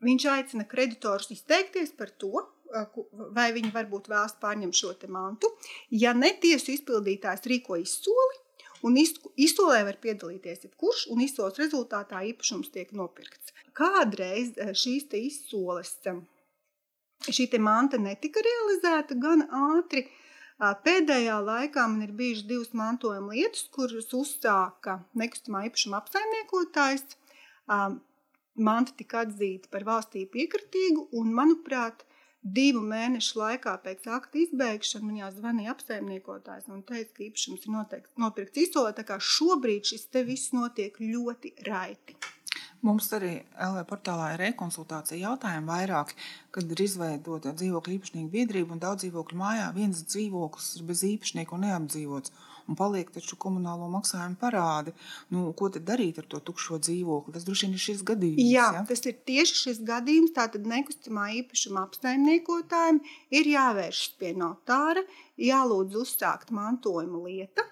viņš 0.04 0.26
aicina 0.32 0.64
kreditorus 0.64 1.30
izteikties 1.30 1.92
par 1.96 2.10
to, 2.10 2.44
vai 3.36 3.50
viņi 3.56 3.72
varbūt 3.74 4.10
vēlas 4.12 4.36
pārņemt 4.42 4.76
šo 4.76 4.94
mantu. 5.08 5.52
Ja 5.90 6.14
netiesu 6.14 6.74
izpildītājs 6.76 7.46
rīko 7.50 7.78
izsoli, 7.82 8.42
Un 8.84 8.96
izsolē 9.00 9.80
var 9.86 9.96
piedalīties 10.02 10.66
jebkurš, 10.66 11.06
un 11.12 11.22
izsoles 11.24 11.56
rezultātā 11.60 12.20
īpašums 12.30 12.70
tiek 12.74 12.92
nopirkts. 12.92 13.54
Kādreiz 13.76 14.52
eh, 14.60 14.72
šīs 14.76 15.08
izsoles, 15.16 15.94
eh, 16.06 16.20
šī 17.24 17.48
manta 17.58 17.98
netika 17.98 18.44
realizēta 18.44 19.18
gan 19.18 19.46
ātri. 19.48 20.06
Pēdējā 20.56 21.36
laikā 21.44 21.82
man 21.84 22.04
ir 22.06 22.12
bijušas 22.16 22.46
divas 22.48 22.70
mantojuma 22.72 23.34
lietas, 23.34 23.66
kuras 23.68 24.06
uzsāka 24.16 25.02
nekustamā 25.12 25.66
īpašuma 25.68 25.98
apsaimniekotājs. 26.00 27.04
Manta 28.68 28.94
tika 28.96 29.26
atzīta 29.26 29.68
par 29.68 29.84
valstī 29.84 30.22
piekritīgu, 30.32 31.10
un, 31.20 31.34
manuprāt, 31.36 32.06
divu 32.54 32.82
mēnešu 32.86 33.40
laikā 33.40 33.74
pēc 33.82 34.06
akta 34.12 34.40
izbeigšanas 34.44 35.04
man 35.06 35.18
jāzvanīja 35.20 35.74
apsaimniekotājs 35.74 36.70
un 36.72 36.84
teica, 36.86 37.12
ka 37.16 37.26
īpašums 37.26 37.66
ir 37.66 37.74
noteikti, 37.74 38.14
nopirkts 38.22 38.62
izsolē. 38.66 38.94
Tā 38.96 39.06
kā 39.08 39.18
šobrīd 39.22 39.92
šis 39.92 40.08
te 40.12 40.22
viss 40.26 40.54
notiek 40.56 40.98
ļoti 41.02 41.54
raiti. 41.66 42.16
Mums 42.86 43.08
arī 43.16 43.32
LV 43.56 43.82
portālā 43.88 44.32
ir 44.34 44.42
rekonsultācija 44.44 45.18
jautājumi 45.18 45.70
vairāk, 45.70 46.12
kad 46.54 46.70
ir 46.70 46.82
izveidota 46.84 47.54
dzīvokļu 47.56 47.96
īpašnieku 47.96 48.30
biedrība 48.32 48.76
un 48.76 48.82
daudz 48.82 49.02
dzīvokļu 49.02 49.38
mājā 49.40 49.70
viens 49.74 50.04
dzīvoklis 50.04 50.68
ir 50.78 50.84
bez 50.90 51.02
īpašnieku 51.08 51.56
un 51.56 51.66
neapdzīvots 51.66 52.34
un 52.66 52.78
paliek 52.78 53.10
taču 53.14 53.38
komunālo 53.40 53.88
maksājumu 53.92 54.38
parādi. 54.40 54.94
Nu, 55.34 55.50
ko 55.58 55.70
tad 55.74 55.86
darīt 55.88 56.20
ar 56.22 56.28
to 56.30 56.40
tukšo 56.48 56.80
dzīvokli? 56.82 57.34
Tas 57.36 57.46
droši 57.46 57.66
vien 57.66 57.76
ir 57.76 57.84
šis 57.86 58.02
gadījums. 58.10 58.42
Jā, 58.42 58.66
ja? 58.78 58.82
tas 58.88 59.04
ir 59.06 59.16
tieši 59.28 59.60
šis 59.62 59.84
gadījums. 59.86 60.34
Tātad 60.36 60.66
nekustamā 60.68 61.28
īpašuma 61.42 61.86
apsaimniekotājiem 61.86 63.00
ir 63.38 63.54
jāvēršas 63.54 64.18
pie 64.20 64.34
notāra, 64.38 65.06
jālūdz 65.40 66.02
uzsākt 66.02 66.52
mantojuma 66.54 67.24
lieta 67.28 67.66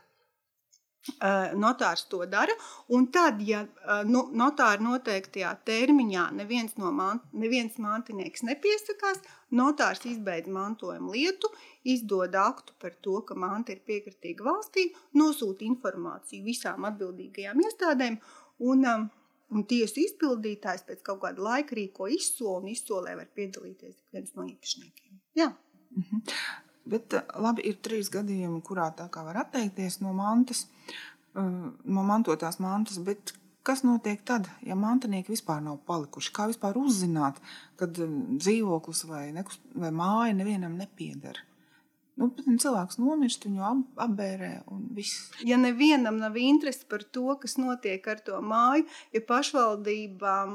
Notārs 1.61 2.07
to 2.09 2.23
dara, 2.33 2.53
un 2.97 3.07
tad, 3.13 3.43
ja 3.45 3.61
nu, 4.09 4.23
notāra 4.33 4.81
noteiktajā 4.81 5.51
termiņā 5.69 6.23
neviens, 6.39 6.79
no 6.81 6.89
man, 6.97 7.21
neviens 7.37 7.77
mantinieks 7.83 8.45
nepiesakās, 8.49 9.21
notārs 9.53 10.01
izbeidz 10.09 10.49
mantojuma 10.49 11.13
lietu, 11.13 11.51
izdod 11.85 12.33
aktu 12.41 12.77
par 12.81 12.97
to, 13.05 13.19
ka 13.29 13.37
manta 13.37 13.77
ir 13.77 13.85
piekritīga 13.85 14.49
valstī, 14.49 14.89
nosūta 15.21 15.69
informāciju 15.69 16.49
visām 16.49 16.89
atbildīgajām 16.89 17.61
iestādēm, 17.67 18.21
un, 18.65 18.89
un 19.53 19.69
tiesu 19.69 20.07
izpildītājs 20.07 20.89
pēc 20.89 21.05
kaut 21.05 21.21
kāda 21.27 21.51
laika 21.51 21.77
rīko 21.77 22.09
izsoli, 22.17 22.63
un 22.63 22.73
izsolē 22.73 23.19
var 23.21 23.29
piedalīties 23.37 24.01
viens 24.17 24.33
no 24.39 24.49
īpašniekiem. 24.49 25.21
Jā. 25.37 25.53
Bet 26.85 27.17
eh, 27.17 27.25
labi, 27.41 27.65
ir 27.71 27.81
trīs 27.85 28.11
gadījumi, 28.13 28.61
kurā 28.65 28.91
tā 28.97 29.09
kā 29.13 29.25
var 29.27 29.41
atteikties 29.45 30.01
no 30.05 30.13
mantas, 30.17 30.67
eh, 31.35 31.41
no 31.41 32.05
mantotās 32.07 32.61
mantas. 32.63 33.01
Kas 33.65 33.81
notiek 33.81 34.21
tad, 34.29 34.51
ja 34.61 34.77
mantinieki 34.77 35.33
vispār 35.33 35.63
nav 35.65 35.79
palikuši? 35.89 36.33
Kā 36.37 36.45
vispār 36.51 36.77
uzzināt, 36.77 37.41
kad 37.81 37.97
eh, 37.97 38.15
dzīvoklis 38.37 39.05
vai, 39.09 39.25
nekust, 39.37 39.65
vai 39.81 39.93
māja 39.95 40.37
nevienam 40.37 40.77
nepieder? 40.81 41.41
Nu, 42.21 42.29
cilvēks 42.31 43.01
nomirst, 43.03 43.49
viņu 43.49 43.63
ap, 43.67 43.81
apbērē 44.05 44.53
un 44.71 44.85
viss. 44.95 45.33
Ja 45.43 45.57
nevienam 45.59 46.21
nav 46.21 46.37
interesi 46.39 46.87
par 46.87 47.03
to, 47.03 47.33
kas 47.43 47.57
notiek 47.59 48.05
ar 48.07 48.21
to 48.23 48.39
māju, 48.45 48.85
ja 49.17 49.23
pašvaldībām, 49.27 50.53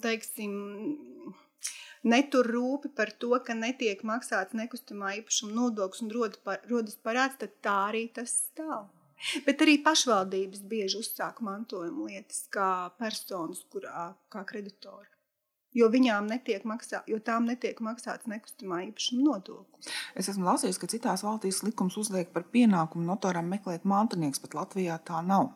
teiksim, 0.00 0.54
netur 2.02 2.48
rūpi 2.54 2.92
par 2.96 3.12
to, 3.22 3.32
ka 3.46 3.54
netiek 3.58 4.02
maksāts 4.06 4.56
nekustamā 4.58 5.14
īpašuma 5.20 5.54
nodoklis 5.58 6.02
un 6.04 6.12
rodas 6.14 6.98
parāds, 7.04 7.38
tad 7.40 7.56
tā 7.64 7.76
arī 7.92 8.08
tas 8.14 8.34
stāv. 8.48 8.90
Bet 9.46 9.62
arī 9.62 9.78
pašvaldības 9.84 10.64
bieži 10.66 10.98
uzsāk 10.98 11.40
mantojuma 11.46 12.08
lietas 12.10 12.46
kā 12.50 12.90
personas, 12.98 13.62
kurā 13.70 14.10
kā 14.32 14.42
kreditori. 14.48 15.08
Jo 15.72 15.86
viņām 15.88 16.26
netiek 16.28 16.66
maksāts, 16.68 17.08
jo 17.08 17.16
tām 17.24 17.46
netiek 17.48 17.78
maksāts 17.80 18.28
nekustamā 18.28 18.82
īpašuma 18.90 19.22
nodoklis. 19.30 19.88
Es 20.18 20.28
esmu 20.28 20.44
lasījis, 20.50 20.80
ka 20.80 20.90
citās 20.90 21.22
valstīs 21.24 21.62
likums 21.64 21.96
uzliek 22.02 22.28
par 22.34 22.44
pienākumu 22.52 23.06
notāram 23.08 23.48
meklēt 23.48 23.86
mantinieks, 23.88 24.42
bet 24.42 24.58
Latvijā 24.58 24.98
tā 25.06 25.22
nav. 25.24 25.48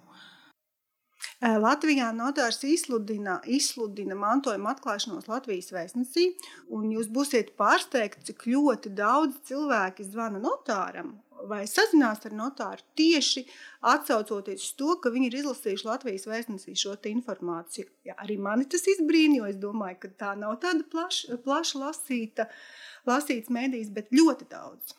Latvijā 1.66 2.08
notārs 2.16 2.62
izsludina, 2.64 3.40
izsludina 3.44 4.16
mantojuma 4.18 4.72
atklāšanos 4.74 5.28
Latvijas 5.30 5.72
vēstnesī, 5.74 6.30
un 6.72 6.88
jūs 6.94 7.12
būsiet 7.12 7.54
pārsteigti, 7.60 8.24
cik 8.30 8.48
ļoti 8.54 8.94
daudz 8.96 9.42
cilvēki 9.50 10.08
zvana 10.08 10.42
notāram 10.42 11.16
vai 11.44 11.62
sazinās 11.68 12.24
ar 12.26 12.34
notāru 12.36 12.84
tieši 12.98 13.44
atsaucoties 13.92 14.62
uz 14.62 14.72
to, 14.78 14.94
ka 15.02 15.12
viņi 15.14 15.30
ir 15.30 15.38
izlasījuši 15.42 15.88
Latvijas 15.88 16.26
vēstnesī 16.30 16.76
šo 16.78 16.96
informāciju. 17.10 17.88
Ja, 18.08 18.16
arī 18.22 18.38
mani 18.40 18.66
tas 18.70 18.86
izbrīna, 18.90 19.40
jo 19.40 19.48
es 19.50 19.58
domāju, 19.62 20.00
ka 20.04 20.12
tā 20.24 20.34
nav 20.38 20.58
tāda 20.62 20.86
plaša, 20.92 21.38
plaša 21.44 21.82
lasīta, 21.84 22.48
lasīts 23.08 23.52
mēdīs, 23.52 23.92
bet 23.94 24.12
ļoti 24.14 24.48
daudz. 24.50 24.96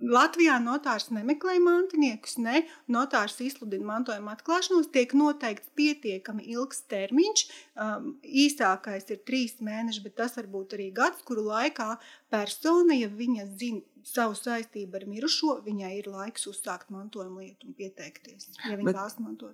Latvijā 0.00 0.56
notārs 0.64 1.10
nemeklē 1.12 1.58
mantiniekus, 1.60 2.38
ne 2.40 2.62
notārs 2.88 3.36
izsludina 3.44 3.84
mantojuma 3.90 4.32
atklāšanos, 4.36 4.88
tiek 4.94 5.12
noteikts 5.12 5.68
pietiekami 5.76 6.46
ilgs 6.54 6.86
termiņš. 6.88 7.44
Um, 7.76 8.14
īsākais 8.24 9.10
ir 9.12 9.20
trīs 9.28 9.58
mēneši, 9.60 10.04
bet 10.06 10.16
tas 10.22 10.38
var 10.40 10.48
būt 10.48 10.78
arī 10.78 10.88
gads, 10.96 11.20
kuru 11.28 11.44
laikā 11.50 11.90
persona, 12.32 12.96
ja 12.96 13.10
viņa 13.12 13.46
zina 13.60 13.84
savu 14.06 14.34
saistību 14.38 14.98
ar 14.98 15.04
mirušo, 15.10 15.56
viņai 15.64 15.90
ir 15.98 16.08
laiks 16.10 16.46
uzsākt 16.50 16.90
mantojuma 16.94 17.44
lietu 17.44 17.68
un 17.68 17.76
pieteikties. 17.78 18.50
Ja 18.64 18.78
bet, 18.80 18.98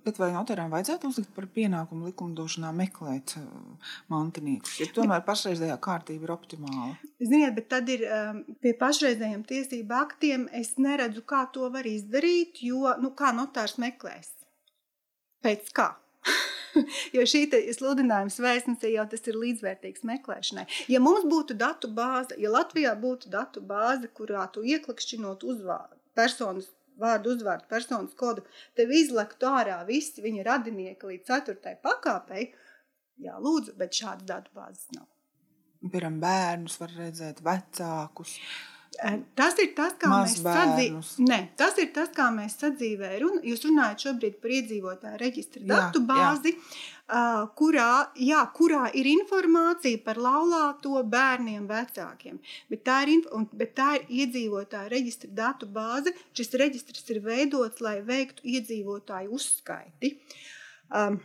bet 0.05 0.21
vai 0.21 0.29
notārām 0.35 0.71
vajadzētu 0.73 1.11
uzlikt 1.11 1.33
par 1.35 1.49
pienākumu 1.53 2.09
likumdošanā 2.11 2.71
meklēt 2.77 3.37
uh, 3.39 3.93
mantiniekus? 4.13 4.77
Ja 4.81 4.89
tomēr 4.95 5.23
pašreizējā 5.27 5.77
kārtība 5.83 6.29
ir 6.29 6.35
optimāla. 6.35 6.91
Ziniet, 7.21 7.55
bet 7.57 7.69
tad 7.73 7.89
ir 7.93 8.05
um, 8.07 8.43
pie 8.63 8.73
pašreizējiem 8.79 9.45
tiesību 9.47 9.97
aktiem 9.99 10.47
es 10.55 10.75
neredzu, 10.81 11.25
kā 11.27 11.45
to 11.53 11.69
var 11.73 11.87
izdarīt, 11.89 12.63
jo 12.67 12.95
nu, 13.01 13.13
kā 13.17 13.33
notārs 13.35 13.77
meklēs. 13.81 14.33
Pēc 15.45 15.73
kā? 15.75 15.91
jo 17.15 17.25
šī 17.33 17.43
sludinājuma 17.75 18.47
vēstnesē 18.47 18.93
jau 18.93 19.05
tas 19.11 19.27
ir 19.27 19.39
līdzvērtīgs 19.41 20.05
meklēšanai. 20.07 20.65
Ja 20.93 21.01
mums 21.03 21.27
būtu 21.29 21.57
datu 21.57 21.91
bāze, 21.93 22.37
ja 22.41 22.51
Latvijā 22.53 22.95
būtu 22.99 23.31
datu 23.33 23.63
bāze, 23.65 24.09
kurā 24.13 24.47
tu 24.53 24.63
ieklikšķinot 24.65 25.45
uzvārdu, 25.47 25.99
personas 26.17 26.71
vārdu, 27.01 27.35
uzvārdu, 27.35 27.67
personas 27.69 28.15
kodu, 28.17 28.45
tev 28.77 28.93
izlektu 28.93 29.49
ārā 29.49 29.81
visi 29.87 30.23
viņa 30.23 30.47
radinieki 30.47 31.11
līdz 31.11 31.29
ceturtai 31.29 31.75
pakāpei, 31.83 32.49
jā, 33.21 33.37
lūdzu, 33.41 33.75
bet 33.77 33.93
šādas 33.97 34.27
datu 34.29 34.53
bāzes 34.57 34.89
nav. 34.95 35.05
Piemēram, 35.77 36.17
bērnus 36.21 36.79
var 36.81 36.93
redzēt, 36.97 37.43
vecākus. 37.45 38.39
Tas 39.37 39.57
ir 39.61 39.71
tas, 39.77 39.93
kā 40.01 40.09
mēs 40.09 40.35
sadzīvojam. 40.41 41.47
Tas 41.59 41.77
ir 41.81 41.89
tas, 41.95 42.09
kā 42.15 42.27
mēs 42.33 42.57
sadzīvojam. 42.61 43.39
Jūs 43.45 43.65
runājat 43.67 44.05
šobrīd 44.07 44.37
par 44.41 44.53
iedzīvotāju 44.57 45.19
reģistra 45.21 45.63
datu 45.69 46.01
bāzi, 46.07 46.53
jā. 46.55 47.21
kurā, 47.59 47.91
jā, 48.17 48.41
kurā 48.57 48.87
ir 48.97 49.09
informācija 49.11 50.01
par 50.05 50.19
laulāto 50.21 51.03
bērniem, 51.13 51.69
vecākiem. 51.69 52.41
Bet 52.73 52.83
tā 52.89 52.99
ir, 53.05 53.27
un, 53.37 53.47
bet 53.53 53.75
tā 53.77 53.93
ir 53.99 54.11
iedzīvotāju 54.23 54.93
reģistra 54.95 55.31
datu 55.43 55.69
bāze. 55.69 56.15
Šis 56.37 56.53
reģistrs 56.63 57.09
ir 57.13 57.23
veidots, 57.25 57.83
lai 57.85 57.99
veiktu 58.05 58.45
iedzīvotāju 58.57 59.33
uzskaiti. 59.37 60.15
Um, 60.95 61.21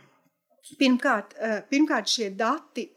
pirmkārt, 0.79 1.37
pirmkārt, 1.71 2.11
šie 2.11 2.29
dati 2.37 2.91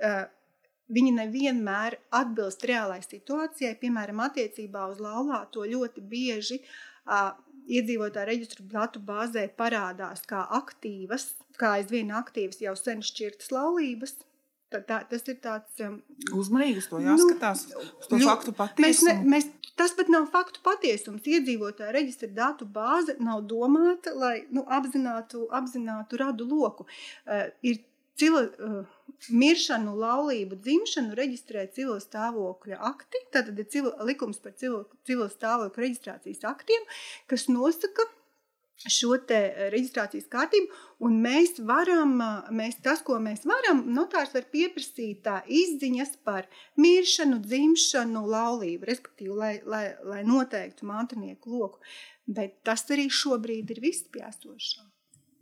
viņi 0.92 1.14
nevienmēr 1.16 1.98
atbilst 2.14 2.64
reālai 2.68 3.00
situācijai. 3.04 3.74
Piemēram, 3.80 4.22
attiecībā 4.26 4.86
uz 4.92 5.00
laulāto 5.02 5.66
ļoti 5.66 6.04
bieži 6.06 6.60
uh, 6.62 7.32
iedzīvotāju 7.66 8.28
reģistru 8.30 8.68
datu 8.70 9.02
bāzē 9.02 9.48
parādās 9.58 10.22
kā 10.28 10.44
aktīvas, 10.60 11.32
kā 11.58 11.76
aizvien 11.80 12.14
aktīvas 12.14 12.62
jau 12.62 12.76
sen 12.78 13.02
šķirtas 13.04 13.52
laulības. 13.54 14.18
Tā, 14.66 14.80
tā, 14.82 14.96
tas 15.06 15.22
ir 15.30 15.36
tāds 15.38 15.82
um, 15.86 16.00
uzmanīgi, 16.34 16.80
uz 16.82 16.88
to 16.90 16.98
jāskatās. 16.98 17.68
Nu, 17.70 17.82
uz 18.00 18.08
to 18.10 18.18
faktu 18.18 18.54
patiesumu. 18.56 18.82
Mēs 18.82 19.02
ne, 19.06 19.12
mēs, 19.30 19.44
tas 19.78 19.94
pat 19.94 20.10
nav 20.10 20.26
faktu 20.32 20.62
patiesums. 20.66 21.28
Iedzīvotāja 21.30 21.94
reģistra 21.94 22.32
datu 22.34 22.66
bāze 22.66 23.14
nav 23.22 23.44
domāta, 23.46 24.10
lai 24.18 24.40
nu, 24.50 24.64
apzinātu, 24.66 25.44
apzinātu 25.54 26.18
radu 26.18 26.48
loku. 26.50 26.88
Uh, 27.22 27.46
ir 27.62 27.78
cila, 28.20 28.42
uh, 28.48 28.96
miršanu, 29.30 29.94
laulību, 30.00 30.58
dzimšanu 30.64 31.16
reģistrē 31.18 31.66
civil 31.76 31.98
stāvokļa 32.02 32.82
akti. 32.90 33.22
Tātad 33.34 33.58
ir 33.58 33.68
civil, 33.72 33.94
likums 34.08 34.42
par 34.42 34.54
civil, 34.60 34.84
civil 35.08 35.30
stāvokļa 35.32 35.86
reģistrācijas 35.86 36.44
aktiem, 36.48 36.86
kas 37.30 37.48
nosaka 37.52 38.06
šo 38.76 39.14
eh, 39.32 39.68
reģistrācijas 39.72 40.26
kārtību, 40.32 40.68
un 41.06 41.20
mēs 41.24 41.56
varam, 41.68 42.16
eh, 42.20 42.50
mēs, 42.58 42.80
tas, 42.84 43.00
ko 43.06 43.18
mēs 43.22 43.46
varam, 43.48 43.84
notārs 43.96 44.34
var 44.36 44.48
pieprasīt 44.52 45.28
izziņas 45.60 46.18
par 46.24 46.48
miršanu, 46.76 47.40
dzimšanu, 47.44 48.26
laulību, 48.34 48.90
respektīvi, 48.90 49.32
lai, 49.32 49.54
lai, 49.64 49.86
lai 50.04 50.22
noteiktu 50.28 50.88
mantinieku 50.88 51.56
loku. 51.56 51.80
Bet 52.26 52.60
tas 52.66 52.84
arī 52.90 53.08
šobrīd 53.08 53.70
ir 53.70 53.80
viss 53.80 54.08
piestošā. 54.12 54.84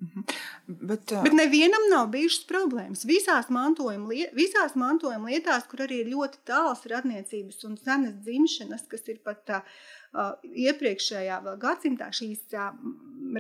Mhm. 0.03 0.25
Bet, 0.67 1.13
uh... 1.13 1.23
Bet 1.23 1.37
nevienam 1.37 1.89
nav 1.91 2.09
bijušas 2.13 2.47
problēmas. 2.49 3.05
Visās 3.09 3.51
mantojuma, 3.53 4.09
liet, 4.11 4.35
visās 4.37 4.75
mantojuma 4.79 5.31
lietās, 5.33 5.67
kur 5.71 5.85
arī 5.87 6.03
ir 6.03 6.13
ļoti 6.13 6.43
tāls 6.49 6.85
radniecības 6.91 7.65
un 7.69 7.77
senas 7.81 8.17
dzimšanas, 8.27 8.87
kas 8.91 9.07
ir 9.13 9.21
pat 9.25 9.55
uh, 9.59 9.67
iepriekšējā 10.43 11.41
gadsimtā, 11.63 12.11
šīs 12.17 12.47
uh, 12.59 12.73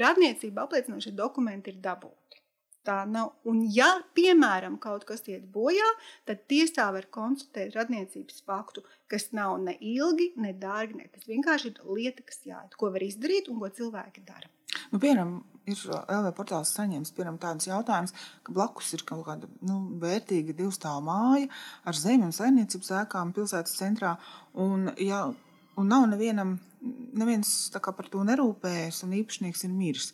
radniecība 0.05 0.69
apliecinošie 0.69 1.15
dokumenti 1.19 1.75
ir 1.75 1.83
dabūti. 1.85 2.21
Tā 2.85 2.99
nav. 3.09 3.31
Un, 3.49 3.63
ja, 3.73 3.89
piemēram, 4.17 4.77
kaut 4.81 5.07
kas 5.09 5.25
iet 5.33 5.47
bojā, 5.53 5.87
tad 6.29 6.43
tiesā 6.53 6.91
var 6.93 7.09
konstatēt 7.17 7.73
radniecības 7.79 8.43
faktu, 8.45 8.85
kas 9.09 9.31
nav 9.37 9.57
ne 9.65 9.73
ilgi, 9.81 10.35
ne 10.37 10.53
dārgi. 10.53 10.99
Ne. 11.01 11.09
Tas 11.15 11.25
vienkārši 11.31 11.73
ir 11.73 11.81
lieta, 11.89 12.27
kas 12.29 12.45
jāiet, 12.45 12.77
ko 12.77 12.93
var 12.93 13.07
izdarīt 13.07 13.49
un 13.49 13.63
ko 13.63 13.73
cilvēki 13.79 14.27
dara. 14.29 14.53
Nu, 14.93 15.01
piemēram, 15.03 15.39
ir 15.71 15.81
LV 15.89 16.33
portāls 16.37 16.75
saņēmis 16.77 17.15
tādus 17.41 17.69
jautājumus, 17.71 18.15
ka 18.45 18.53
blakus 18.53 18.93
ir 18.97 19.05
kaut 19.09 19.25
kāda 19.29 19.49
nu, 19.65 19.81
vērtīga 20.03 20.57
divstāvu 20.57 21.07
māja 21.09 21.49
ar 21.85 21.97
zemi 21.97 22.29
un 22.29 22.37
saimniecības 22.37 22.93
ēkām 23.03 23.33
pilsētas 23.37 23.79
centrā. 23.79 24.17
Un, 24.55 24.91
ja, 25.01 25.27
un 25.81 25.91
nav 25.91 26.07
nevienam, 26.11 26.59
neviens 27.17 27.51
par 27.97 28.09
to 28.13 28.25
nerūpējies, 28.29 29.03
un 29.07 29.17
īpašnieks 29.21 29.65
ir 29.65 29.73
miris. 29.73 30.13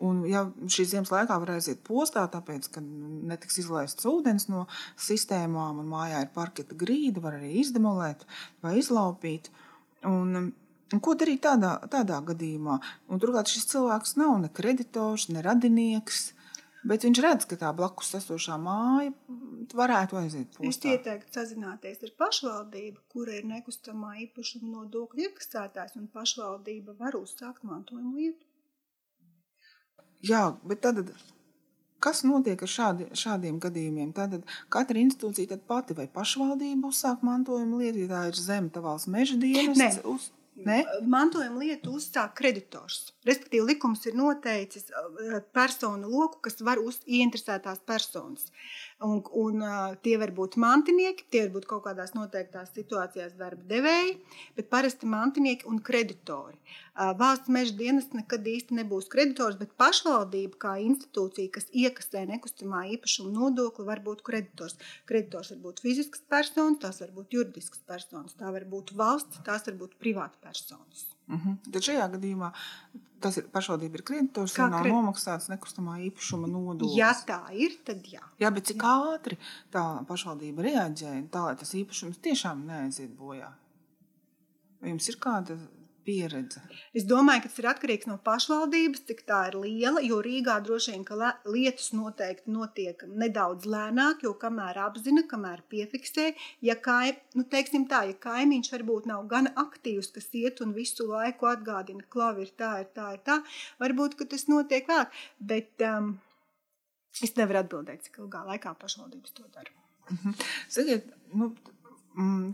Un, 0.00 0.22
ja 0.28 0.46
šīs 0.64 0.94
ziemas 0.94 1.12
laikā 1.12 1.36
var 1.42 1.54
aiziet 1.56 1.82
postā, 1.84 2.24
tāpēc, 2.32 2.70
ka 2.72 2.80
netiks 2.84 3.60
izlaists 3.60 4.08
ūdens 4.08 4.48
no 4.52 4.66
sistēmām, 5.00 5.82
un 5.82 5.90
mājā 5.92 6.24
ir 6.24 6.32
parketa 6.36 6.76
grīda, 6.76 7.20
var 7.24 7.36
arī 7.36 7.58
izdemolēt 7.60 8.24
vai 8.64 8.78
izlaupīt. 8.80 9.50
Un, 10.08 10.52
Un 10.90 11.00
ko 11.04 11.14
darīt 11.14 11.44
tādā, 11.46 11.76
tādā 11.90 12.18
gadījumā? 12.32 12.80
Un, 13.08 13.22
turklāt 13.22 13.50
šis 13.52 13.68
cilvēks 13.70 14.16
nav 14.18 14.36
ne 14.42 14.50
kreditors, 14.50 15.28
ne 15.30 15.42
radinieks. 15.46 16.30
Bet 16.80 17.04
viņš 17.04 17.18
redz, 17.20 17.44
ka 17.44 17.58
tā 17.60 17.70
blakus 17.76 18.14
esošā 18.16 18.56
māja 18.60 19.12
varētu 19.76 20.16
aiziet 20.16 20.54
postā. 20.54 20.70
Es 20.70 20.78
ieteiktu 20.80 21.34
sazināties 21.36 22.00
ar 22.06 22.14
pašvaldību, 22.22 23.02
kura 23.12 23.36
ir 23.36 23.44
nekustamā 23.50 24.14
īpašuma 24.24 24.70
nodokļu 24.78 25.26
iekasētājs, 25.26 25.98
un 26.00 26.08
pašvaldība 26.14 26.96
var 27.02 27.18
uzsākt 27.20 27.68
mantojumu 27.68 28.14
lietu. 28.16 28.48
Jā, 30.24 30.46
bet 30.64 30.80
tad, 30.84 31.04
kas 32.00 32.24
notiek 32.24 32.64
ar 32.64 32.72
šādi, 32.72 33.10
šādiem 33.16 33.60
gadījumiem? 33.60 34.16
Tad 34.16 34.40
katra 34.72 35.04
institūcija 35.04 35.60
pati 35.68 35.96
vai 36.00 36.08
pašvaldība 36.08 36.88
uzsāk 36.88 37.20
mantojumu 37.28 37.84
lietu, 37.84 38.06
ja 38.06 38.12
tā 38.14 38.26
ir 38.32 38.40
zem 38.40 38.72
tavās 38.72 39.04
meža 39.04 39.36
dienas. 39.40 40.00
Uz... 40.08 40.32
Ne? 40.66 40.80
Mantojuma 41.08 41.62
lietu 41.62 41.94
uzsāk 41.98 42.34
kreditors. 42.40 43.10
Respektīvi, 43.28 43.64
likums 43.72 44.04
ir 44.08 44.16
noteicis 44.18 44.90
uh, 44.90 45.38
personu 45.54 46.10
loku, 46.10 46.40
kas 46.46 46.60
var 46.66 46.82
uz 46.82 47.00
ieinteresētās 47.06 47.82
personas. 47.88 48.50
Un, 49.00 49.22
un, 49.40 49.62
tie 50.04 50.18
var 50.20 50.28
būt 50.36 50.58
mantinieki, 50.60 51.24
tie 51.32 51.46
var 51.46 51.52
būt 51.54 51.66
kaut 51.70 51.86
kādās 51.86 52.10
noteiktās 52.12 52.68
situācijās 52.76 53.32
darba 53.38 53.64
devēji, 53.70 54.10
bet 54.58 54.66
parasti 54.68 55.08
mantinieki 55.08 55.64
un 55.70 55.78
kreditori. 55.80 56.58
Valsts 57.22 57.48
meža 57.48 57.72
dienas 57.78 58.10
nekad 58.12 58.44
īsti 58.52 58.76
nebūs 58.76 59.08
kreditors, 59.08 59.56
bet 59.56 59.72
pašvaldība 59.80 60.60
kā 60.66 60.74
institūcija, 60.84 61.52
kas 61.54 61.70
iekasē 61.72 62.26
nekustamā 62.28 62.82
īpašuma 62.98 63.32
nodokli, 63.38 63.86
var 63.88 64.04
būt 64.04 64.20
kreditors. 64.26 64.76
Kreditors 65.08 65.54
var 65.54 65.62
būt 65.64 65.80
fizisks 65.86 66.20
personis, 66.28 66.82
tās 66.84 67.00
var 67.00 67.14
būt 67.16 67.38
juridisks 67.38 67.80
personis, 67.88 68.36
tā 68.36 68.52
var 68.52 68.68
būt 68.68 68.92
valsts, 69.00 69.40
tās 69.48 69.64
var 69.70 69.80
būt 69.80 69.96
privāta 70.02 70.36
personas. 70.44 71.08
Mhm. 71.30 71.48
-huh. 71.48 71.72
Tad 71.72 71.88
šajā 71.88 72.10
gadījumā 72.16 72.52
tas 73.20 73.36
ir 73.36 73.48
pašvaldība 73.52 74.00
ir 74.00 74.04
kreditors 74.08 74.58
un 74.58 74.70
nav 74.72 74.82
kred... 74.82 74.94
nomaksāts 74.94 75.50
nekustamā 75.52 75.98
īpašuma 76.08 76.48
nodoklis. 76.48 76.96
Ja 76.96 77.12
tā 77.26 77.40
ir, 77.52 77.76
tad 77.84 78.06
jā. 78.08 78.22
Jā, 78.40 78.50
bet 78.50 78.70
cik 78.70 78.80
jā. 78.82 78.94
ātri 79.14 79.38
tā 79.74 79.84
pašvaldība 80.08 80.64
reaģēja 80.68 81.26
tā, 81.34 81.44
lai 81.44 81.56
tas 81.60 81.74
īpašums 81.74 82.22
tiešām 82.24 82.64
neaiziet 82.66 83.12
bojā? 83.18 83.52
Jums 84.80 85.08
ir 85.12 85.18
kāda 85.20 85.58
pieredze? 86.04 86.62
Es 86.96 87.06
domāju, 87.08 87.44
ka 87.44 87.50
tas 87.50 87.60
ir 87.62 87.68
atkarīgs 87.70 88.08
no 88.10 88.16
pašvaldības, 88.24 89.02
cik 89.08 89.22
tā 89.28 89.40
ir 89.50 89.58
liela. 89.62 90.02
Jo 90.04 90.20
Rīgā 90.24 90.56
droši 90.64 90.94
vien 90.94 91.04
lietas 91.50 91.90
noteikti 91.96 92.52
notiek 92.54 93.04
nedaudz 93.06 93.68
lēnāk, 93.70 94.24
jo 94.26 94.34
kamēr 94.40 94.80
apzina, 94.86 95.24
kamēr 95.30 95.64
piefiksē, 95.72 96.30
ja, 96.66 96.76
kaim, 96.76 97.18
nu, 97.38 97.44
tā, 97.44 98.02
ja 98.10 98.16
kaimiņš 98.26 98.72
varbūt 98.76 99.10
nav 99.10 99.26
gan 99.30 99.50
aktīvs, 99.54 100.12
kas 100.16 100.30
iet 100.34 100.62
un 100.64 100.74
visu 100.76 101.08
laiku 101.10 101.50
atgādina, 101.50 102.04
ka 102.08 102.32
ir 102.40 102.52
tā, 102.56 102.72
ir 102.84 102.90
tā, 102.96 103.12
ir 103.16 103.24
tā, 103.26 103.40
varbūt 103.82 104.18
tas 104.30 104.46
notiek 104.48 104.88
vēlāk. 104.88 105.20
Bet 105.40 105.84
um, 105.86 106.14
es 107.22 107.36
nevaru 107.36 107.64
atbildēt, 107.64 108.06
cik 108.06 108.22
ilgā 108.24 108.44
laikā 108.52 108.74
pašvaldības 108.80 109.36
to 109.36 109.46
dara. 109.52 109.74
Mhm. 110.10 110.34
Sakiet, 110.68 111.12
nu, 111.34 111.52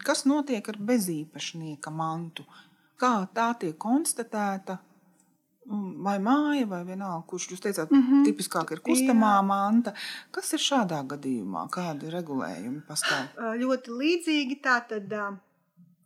kas 0.04 0.24
notiek 0.28 0.68
ar 0.68 0.78
bezīpašnieka 0.90 1.92
mantu? 1.94 2.44
Kā 3.00 3.14
tā 3.35 3.52
tiek 3.61 3.78
konstatēta. 3.78 4.78
Vai 6.06 6.20
māja, 6.22 6.62
vai 6.70 6.85
vienalga, 6.87 7.24
kurš 7.26 7.48
jūs 7.50 7.62
teicāt, 7.64 7.90
mm 7.90 8.02
-hmm. 8.02 8.24
tipiskāk 8.28 8.70
ir 8.72 8.80
kustamā 8.87 9.32
Jā. 9.40 9.42
manta. 9.42 9.92
Kas 10.30 10.52
ir 10.52 10.62
šādā 10.62 11.00
gadījumā? 11.12 11.66
Kādi 11.74 12.11
regulējumi 12.11 12.82
pastāv? 12.87 13.35
Ļoti 13.62 13.96
līdzīgi. 14.02 14.61
Tātad 14.62 15.11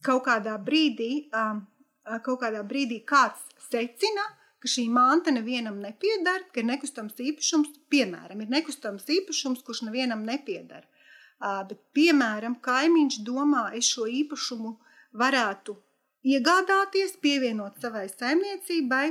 kaut 0.02 0.24
kādā 0.24 0.56
brīdī, 0.64 1.28
kaut 2.24 2.40
kādā 2.40 2.62
brīdī 2.64 3.04
kāds 3.04 3.40
secina, 3.70 4.24
ka 4.60 4.68
šī 4.68 4.88
manta 4.92 5.30
nevienam 5.30 5.78
nepiedara, 5.80 6.44
ka 6.52 6.60
ir 6.60 6.68
nekustams 6.68 7.20
īpašums, 7.20 7.68
piemēram, 7.92 8.40
ir 8.40 8.48
nekustams 8.48 9.04
īpašums, 9.04 9.62
kurš 9.64 9.82
nevienam 9.88 10.24
nepiedara. 10.24 10.86
Bet, 11.40 11.78
piemēram, 11.96 12.58
kaimiņš 12.60 13.22
domā, 13.24 13.70
es 13.76 13.88
šo 13.94 14.04
īpašumu 14.04 14.74
varētu 15.16 15.76
iegādāties, 16.26 17.16
pievienot 17.22 17.80
savai 17.82 18.06
saimniecībai 18.12 19.06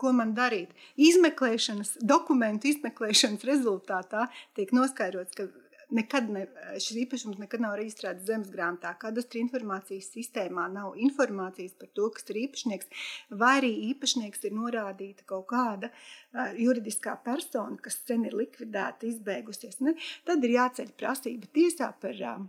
ko 0.00 0.12
man 0.16 0.34
darīt. 0.36 0.72
Izmeklēšanas, 1.00 1.98
dokumentu 2.12 2.70
izmeklēšanas 2.70 3.44
rezultātā 3.48 4.28
tiek 4.56 4.72
noskaidrots, 4.76 5.36
ka 5.36 5.48
nekad 5.94 6.28
ne, 6.30 6.44
šis 6.78 7.00
īpašums 7.04 7.40
nekad 7.42 7.62
nav 7.64 7.74
reģistrēts 7.80 8.26
zemes 8.28 8.50
grāmatā. 8.54 8.92
Kadastra 9.02 9.40
informācijas 9.42 10.10
sistēmā 10.14 10.68
nav 10.72 10.94
informācijas 11.06 11.74
par 11.80 11.90
to, 11.98 12.08
kas 12.14 12.28
ir 12.30 12.42
īpašnieks, 12.44 13.02
vai 13.42 13.56
arī 13.60 13.72
īpašnieks 13.90 14.46
ir 14.46 14.56
norādīta 14.56 15.26
kaut 15.32 15.48
kāda 15.50 15.90
uh, 15.90 16.54
juridiskā 16.58 17.16
persona, 17.26 17.76
kas 17.82 17.98
sen 18.06 18.28
ir 18.30 18.38
likvidēta, 18.38 19.10
izbeigusies. 19.10 19.82
Ne? 19.84 19.96
Tad 20.28 20.46
ir 20.46 20.56
jāceļ 20.60 20.94
prasība 21.00 21.50
tiesā 21.58 21.90
par 22.02 22.22
uh, 22.22 22.46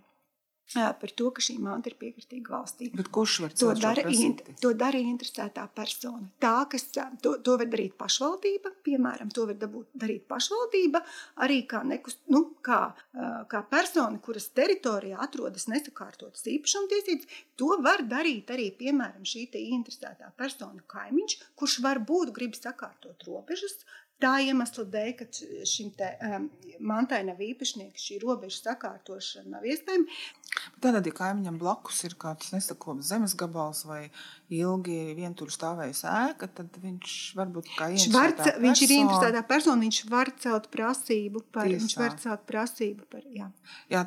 par 0.74 1.12
to, 1.16 1.30
ka 1.36 1.44
šī 1.44 1.58
manta 1.62 1.92
ir 1.92 1.98
piekritīga 2.00 2.54
valstī. 2.54 2.90
Bet 2.96 3.10
kurš 3.14 3.38
var 3.46 3.56
to 3.58 3.72
darīt? 3.78 4.44
To 4.64 4.74
dara 4.78 5.02
interesētā 5.02 5.66
persona. 5.76 6.30
Tā, 6.44 6.54
kas 6.72 6.88
to, 6.94 7.36
to 7.44 7.58
var 7.60 7.70
darīt 7.72 7.96
pašvaldība, 8.00 8.74
piemēram, 8.86 9.32
to 9.36 9.48
var 9.50 9.60
dabūt, 9.62 9.90
darīt 10.04 10.28
pašvaldība, 10.32 11.04
arī 11.46 11.62
kā, 11.70 11.84
nekust, 11.88 12.22
nu, 12.34 12.44
kā, 12.66 12.82
kā 13.52 13.64
persona, 13.72 14.22
kuras 14.24 14.50
teritorijā 14.56 15.20
atrodas 15.24 15.68
nesakārtotas 15.72 16.48
īpašumtiesības, 16.54 17.42
to 17.60 17.74
var 17.84 18.06
darīt 18.08 18.52
arī, 18.54 18.70
piemēram, 18.78 19.26
šī 19.28 19.48
interesētā 19.62 20.32
persona 20.38 20.82
kaimiņš, 20.92 21.38
kurš 21.60 21.80
varbūt 21.84 22.32
grib 22.36 22.56
sakārtot 22.58 23.28
robežas, 23.28 23.82
Tā 24.22 24.36
iemesla 24.46 24.86
dēļ, 24.94 25.12
ka 25.18 25.26
šim 25.66 25.90
te, 25.98 26.12
um, 26.28 26.48
mantai 26.86 27.24
nav 27.26 27.42
īpašnieks, 27.42 28.04
šī 28.06 28.20
robeža 28.22 28.60
sakārtošana 28.68 29.56
nav 29.56 29.66
iespējama. 29.66 30.20
Tātad, 30.84 31.08
ja 31.08 31.16
kaimiņam 31.16 31.58
blakus 31.62 32.04
ir 32.06 32.18
kāds 32.22 32.52
nesakops 32.54 33.10
zemes 33.10 33.34
gabals 33.40 33.86
vai 33.88 34.04
ilgi 34.52 34.98
vientur 35.18 35.52
stāvējis 35.54 36.02
ēka, 36.12 36.50
tad 36.58 36.76
viņš 36.84 37.14
varbūt 37.40 37.70
kā 37.78 37.88
interesētā 37.94 38.24
persona. 38.38 38.64
Viņš 38.66 38.84
ir 38.86 38.94
interesētā 38.98 39.44
persona, 39.48 39.86
viņš 39.86 40.00
var 40.12 40.32
celt 40.44 40.68
prasību 40.74 41.44
par, 41.54 41.70
Tiesā. 41.70 41.78
viņš 41.80 41.96
var 42.02 42.18
celt 42.24 42.44
prasību 42.50 43.08
par, 43.12 43.24
jā. 43.32 43.48
Jā, 43.94 44.04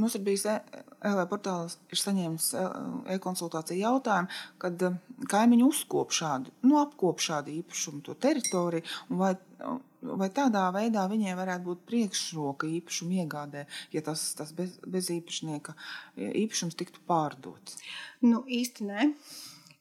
mums 0.00 0.18
ir 0.18 0.24
bijis 0.26 0.46
LV 0.48 1.24
portāls, 1.32 1.78
ir 1.92 2.02
saņēmis 2.02 2.50
e-konsultāciju 3.16 3.80
jautājumu, 3.80 4.44
kad 4.62 4.86
kaimiņi 5.32 5.66
uzkop 5.66 6.14
šādu, 6.14 6.52
nu 6.68 6.78
apkop 6.82 7.24
šādu 7.24 7.54
īpašumu 7.60 8.04
to 8.04 8.18
teritoriju, 8.20 8.86
un 9.10 9.24
vai 9.24 9.34
vai 10.04 10.28
tādā 10.34 10.66
veidā 10.74 11.06
viņiem 11.08 11.38
varētu 11.38 11.64
būt 11.68 11.84
priekšroka 11.88 12.68
īpašuma 12.78 13.22
iegādē, 13.22 13.64
ja 13.94 14.02
tas, 14.04 14.26
tas 14.38 14.52
bez, 14.56 14.76
bez 14.84 15.10
īpašnieka 15.14 15.74
īpašums 16.44 16.76
tiktu 16.78 17.02
pārdots? 17.08 17.78
Nu, 18.24 18.44
īsti 18.44 18.88
nē. 18.90 19.08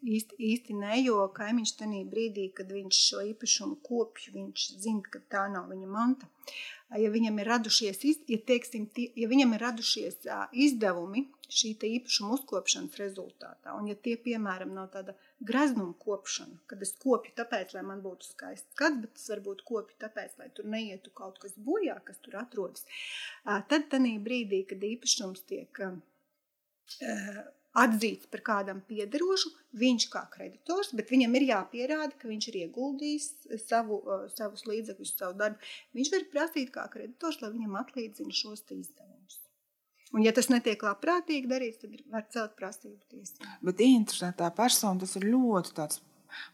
Īsti, 0.04 0.36
īsti 0.52 0.76
nē, 0.76 0.96
jo 1.06 1.22
kaimiņš 1.36 1.72
tajā 1.80 2.04
brīdī, 2.12 2.50
kad 2.58 2.72
viņš 2.76 2.98
šo 3.08 3.22
īpašumu 3.30 3.78
kopj, 3.88 4.34
viņš 4.36 4.66
zina, 4.84 5.04
ka 5.14 5.22
tā 5.32 5.44
nav 5.54 5.70
viņa 5.72 5.88
manta. 5.88 6.28
Ja 7.00 7.10
viņam 7.10 7.40
ir 7.40 7.48
radušies, 7.50 8.02
ja, 8.30 8.38
teiksim, 8.50 8.90
ja 9.18 9.30
viņam 9.32 9.56
ir 9.56 9.64
radušies 9.64 10.28
izdevumi 10.66 11.24
šī 11.54 11.72
īpašuma 11.88 12.36
uzkopšanas 12.36 13.00
rezultātā, 13.00 13.74
un 13.78 13.88
ja 13.90 13.96
tie, 13.96 14.14
piemēram, 14.28 14.74
nav 14.76 14.92
tāda 14.94 15.16
graznuma 15.40 15.96
kopšana, 16.04 16.60
kad 16.70 16.84
es 16.86 16.94
kopju 17.02 17.34
tāpēc, 17.40 17.74
lai 17.78 17.86
man 17.88 18.04
būtu 18.06 18.30
skaists 18.34 18.76
skats, 18.76 19.00
bet 19.06 19.18
es 19.22 19.26
varbūt 19.32 19.64
kopju 19.68 20.00
tāpēc, 20.04 20.38
lai 20.42 20.50
tur 20.58 20.70
neietu 20.76 21.14
kaut 21.16 21.40
kas 21.42 21.56
bojā, 21.58 21.98
kas 22.06 22.22
tur 22.26 22.40
atrodas, 22.44 22.86
tad 23.46 23.90
tajā 23.94 24.16
brīdī, 24.28 24.64
kad 24.70 24.84
īpašums 24.94 25.46
tiek 25.50 25.84
atzīts 27.74 28.30
par 28.32 28.44
kādam 28.46 28.82
piederošu, 28.88 29.52
viņš 29.82 30.08
kā 30.14 30.24
kreditors, 30.34 30.92
bet 30.98 31.10
viņam 31.14 31.38
ir 31.40 31.48
jāpierāda, 31.50 32.14
ka 32.20 32.30
viņš 32.30 32.50
ir 32.52 32.60
ieguldījis 32.64 33.30
savu, 33.66 34.02
savus 34.36 34.68
līdzekļus, 34.70 35.16
savu 35.18 35.38
darbu. 35.40 35.74
Viņš 35.98 36.14
var 36.14 36.28
prasīt 36.36 36.74
kā 36.76 36.86
kreditors, 36.94 37.42
lai 37.42 37.54
viņam 37.56 37.80
atlīdzina 37.82 38.38
šos 38.38 38.66
izdevumus. 38.70 39.40
Un, 40.14 40.22
ja 40.22 40.30
tas 40.36 40.52
netiek 40.54 40.84
labprātīgi 40.86 41.50
darīts, 41.50 41.82
tad 41.82 41.94
var 42.14 42.26
celt 42.30 42.54
prasību 42.60 43.02
tiesā. 43.10 43.56
Bet 43.66 43.82
interesantā 43.82 44.52
persona 44.54 45.02
tas 45.02 45.18
ir 45.18 45.26
ļoti 45.26 45.74
tāds 45.80 46.04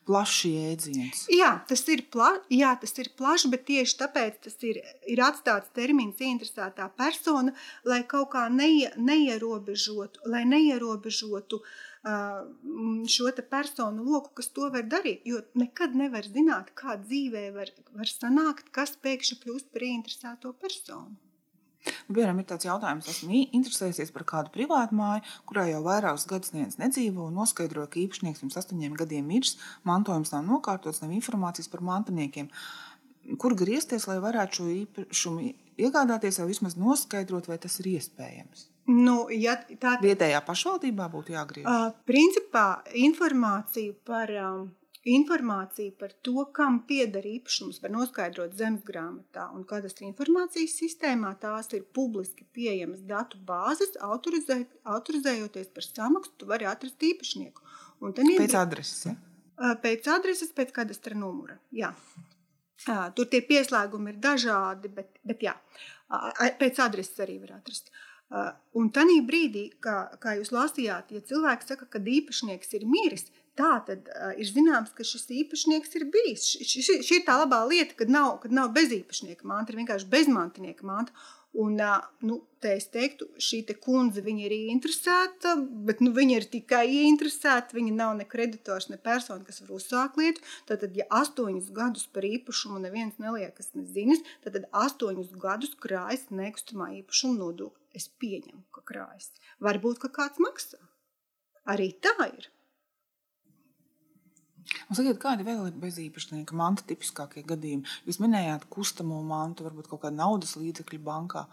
plašs 0.08 0.40
jēdziens. 0.50 1.26
Jā, 1.34 1.52
tas 1.70 1.84
ir, 1.92 2.06
pla, 2.14 2.32
jā, 2.54 2.72
tas 2.82 2.96
ir 3.02 3.12
plašs, 3.20 3.48
bet 3.52 3.66
tieši 3.70 4.00
tāpēc 4.02 4.42
tas 4.48 4.58
ir, 4.68 4.82
ir 5.10 5.22
atstāts 5.26 5.72
termins 5.76 6.22
interesētā 6.24 6.90
persona, 6.98 7.54
lai 7.88 8.02
kaut 8.08 8.32
kā 8.34 8.48
neie, 8.54 8.92
neierobežotu, 8.98 10.26
lai 10.30 10.46
neierobežotu 10.50 11.62
šo 13.12 13.32
personu 13.52 14.04
loku, 14.08 14.32
kas 14.40 14.48
to 14.56 14.70
var 14.72 14.86
darīt. 14.88 15.26
Jo 15.28 15.42
nekad 15.60 15.96
nevar 15.96 16.24
zināt, 16.24 16.72
kā 16.74 16.96
dzīvē 17.02 17.50
var, 17.56 17.74
var 17.92 18.08
sanākt, 18.08 18.72
kas 18.72 18.96
pēkšņi 19.04 19.42
kļūst 19.44 19.74
par 19.74 19.84
interesēto 19.84 20.54
personu. 20.54 21.18
Nu, 21.88 22.16
piemēram, 22.16 22.42
ir 22.42 22.48
tāds 22.50 22.68
jautājums, 22.68 23.08
esmu 23.12 23.44
interesējies 23.56 24.12
par 24.16 24.26
kādu 24.28 24.52
privātu 24.56 24.98
māju, 25.00 25.24
kurā 25.50 25.68
jau 25.70 25.82
vairākus 25.86 26.28
gadus 26.30 26.54
neviens 26.56 26.80
nedzīvo, 26.82 27.30
un 27.30 27.40
noskaidroju, 27.40 27.90
ka 27.94 28.02
īpašnieks 28.04 28.44
pirms 28.44 28.60
astoņiem 28.60 28.98
gadiem 29.00 29.30
miris, 29.30 29.56
mantojums 29.88 30.34
nav 30.36 30.44
nokārtots, 30.48 31.04
nav 31.04 31.16
informācijas 31.16 31.72
par 31.72 31.86
mantiniekiem. 31.86 32.50
Kur 33.40 33.56
griezties, 33.56 34.08
lai 34.10 34.18
varētu 34.24 34.60
šo 34.60 34.68
īpašumu 34.74 35.54
iegādāties, 35.80 36.42
vai 36.42 36.50
vismaz 36.50 36.76
noskaidrot, 36.80 37.48
vai 37.52 37.60
tas 37.62 37.80
ir 37.82 37.94
iespējams? 37.94 38.68
Nu, 38.90 39.28
ja 39.30 39.54
tā 39.78 40.00
vietējā 40.02 40.40
pašvaldībā 40.48 41.06
būtu 41.14 41.36
jāgriežas. 41.36 41.70
Uh, 41.70 42.08
principā 42.10 42.82
informāciju 42.98 43.94
par 44.08 44.32
um, 44.42 44.64
Informācija 45.10 45.94
par 45.98 46.12
to, 46.26 46.44
kam 46.54 46.82
pieder 46.90 47.24
īpašums, 47.26 47.80
var 47.84 47.94
noskaidrot 47.94 48.56
zemes 48.60 48.84
grāmatā 48.86 49.46
un 49.56 49.64
kadastra 49.68 50.06
informācijas 50.08 50.76
sistēmā. 50.82 51.32
Tās 51.42 51.72
ir 51.78 51.86
publiski 51.96 52.46
pieejamas 52.56 53.06
datu 53.08 53.40
bāzes. 53.48 53.96
Autorizē, 54.06 54.60
autorizējoties 54.96 55.72
par 55.76 55.88
samaksu, 55.88 56.36
tu 56.38 56.50
vari 56.50 56.68
atrast 56.70 57.08
īpašnieku. 57.10 57.64
Pēc 58.02 58.58
adreses. 58.60 59.06
Ja? 59.08 59.16
Pēc 59.84 60.12
adreses, 60.12 60.52
pēc 60.56 60.76
kadastra 60.76 61.18
numura. 61.18 61.58
Jā. 61.76 61.94
Tur 63.16 63.28
tie 63.32 63.42
pieslēgumi 63.44 64.14
ir 64.14 64.22
dažādi, 64.24 64.92
bet, 64.96 65.18
bet 65.28 65.42
jā, 65.44 65.56
pēc 66.62 66.80
adreses 66.80 67.20
arī 67.26 67.40
var 67.42 67.58
atrast. 67.58 67.92
Un 68.78 68.92
tajā 68.94 69.20
brīdī, 69.28 69.66
kā, 69.84 69.98
kā 70.22 70.38
jūs 70.38 70.54
lasījāt, 70.56 71.12
ja 71.12 71.20
cilvēks 71.32 71.72
saka, 71.74 71.90
ka 71.90 72.00
īpašnieks 72.00 72.76
ir 72.78 72.86
miris, 72.88 73.26
Tā 73.60 73.74
tad 73.84 74.08
uh, 74.14 74.32
ir 74.40 74.48
zināms, 74.48 74.94
ka 74.96 75.04
šis 75.04 75.26
īpašnieks 75.42 75.98
ir 76.00 76.06
bijis. 76.14 76.46
Šī, 76.64 76.84
šī, 76.86 77.18
ir 77.18 77.26
tā 77.28 77.36
labā 77.42 77.66
lieta, 77.68 77.98
kad 78.00 78.12
nav, 78.14 78.38
kad 78.44 78.54
nav 78.56 78.72
bezīpašnieka 78.78 79.48
manta, 79.50 79.74
ir 79.74 79.82
vienkārši 79.82 80.08
bezmantinieka 80.14 80.88
manta. 80.88 81.28
Un, 81.60 81.74
uh, 81.82 82.06
nu, 82.30 82.38
te 82.62 82.76
es 82.78 82.86
teiktu, 82.94 83.26
šī 83.42 83.64
te 83.68 83.74
kundze 83.82 84.22
ir 84.22 84.54
interesēta, 84.56 85.56
bet 85.88 86.00
nu, 86.06 86.14
viņa 86.16 86.36
ir 86.38 86.46
tikai 86.54 86.84
ieinteresēta. 87.02 87.76
Viņa 87.76 87.96
nav 87.98 88.14
ne 88.20 88.28
kreditors, 88.30 88.88
ne 88.94 89.00
persona, 89.02 89.44
kas 89.44 89.60
var 89.66 89.74
uzsākt 89.80 90.22
lietu. 90.22 90.46
Tad, 90.70 90.86
ja 90.96 91.08
astoņus 91.20 91.72
gadus 91.76 92.06
par 92.14 92.24
īpašumu 92.30 92.80
neviens 92.86 93.18
neliekas 93.20 93.74
nezinis, 93.74 94.22
tad, 94.46 94.56
tad 94.56 94.70
astoņus 94.86 95.34
gadus 95.42 95.74
krājas 95.82 96.30
nekustamā 96.30 96.94
īpašuma 97.02 97.42
nodokli. 97.42 97.84
Es 97.98 98.08
pieņemu, 98.22 98.70
ka 98.72 98.86
krājas. 98.86 99.34
Varbūt, 99.60 100.00
ka 100.06 100.14
kāds 100.22 100.40
maksā. 100.40 100.80
Arī 101.68 101.92
tā 102.00 102.16
ir. 102.30 102.48
Un 104.90 104.98
sakiet, 104.98 105.18
kādi 105.22 105.46
vēl 105.48 105.70
ir 105.70 105.80
bezīpašnieka 105.82 106.58
manta 106.58 106.86
tipiskākie 106.90 107.44
gadījumi? 107.48 107.88
Jūs 108.10 108.20
minējāt 108.22 108.68
kustamo 108.74 109.22
mantu, 109.26 109.66
varbūt 109.68 109.90
kaut 109.90 110.04
kādu 110.06 110.20
naudas 110.20 110.56
līdzekļu 110.60 111.02
bankā 111.06 111.46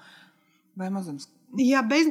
vai 0.77 0.91
mazums. 0.93 1.31
Jā, 1.57 1.81
bez, 1.87 2.11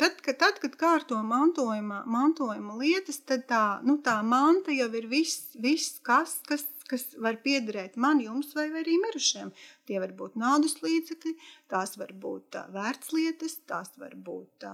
tad, 0.00 0.20
kad, 0.24 0.36
tad, 0.40 0.60
kad 0.62 0.76
kārto 0.78 1.18
mantojuma, 1.26 2.04
mantojuma 2.08 2.76
lietas, 2.78 3.18
tad 3.28 3.44
tā, 3.50 3.64
nu, 3.84 3.98
tā 4.04 4.20
manta 4.24 4.72
jau 4.72 4.86
ir 4.94 5.08
viss, 5.10 5.50
viss 5.60 5.98
kas, 6.06 6.36
kas, 6.46 6.64
kas 6.88 7.08
var 7.20 7.40
piederēt 7.42 7.98
man, 8.00 8.22
jums 8.22 8.54
vai 8.56 8.68
arī 8.70 8.94
mirušiem. 9.02 9.50
Tie 9.90 9.98
var 10.00 10.14
būt 10.16 10.38
naudas 10.40 10.78
līdzekļi, 10.86 11.34
tās 11.72 11.98
var 12.00 12.14
būt 12.22 12.60
vērtslietas, 12.76 13.58
tās 13.68 13.92
var 14.00 14.14
būt 14.14 14.68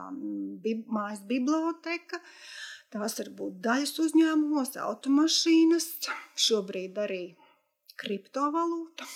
bib, 0.62 0.84
mājas 0.92 1.24
biblioteka. 1.26 2.20
Uh, 2.20 2.71
Tās 2.92 3.16
var 3.16 3.28
būt 3.38 3.60
daļas 3.64 3.94
uzņēmumos, 4.04 4.74
automašīnas, 4.84 5.86
šobrīd 6.46 6.98
arī 7.00 7.22
kriptovalūta. 8.00 9.06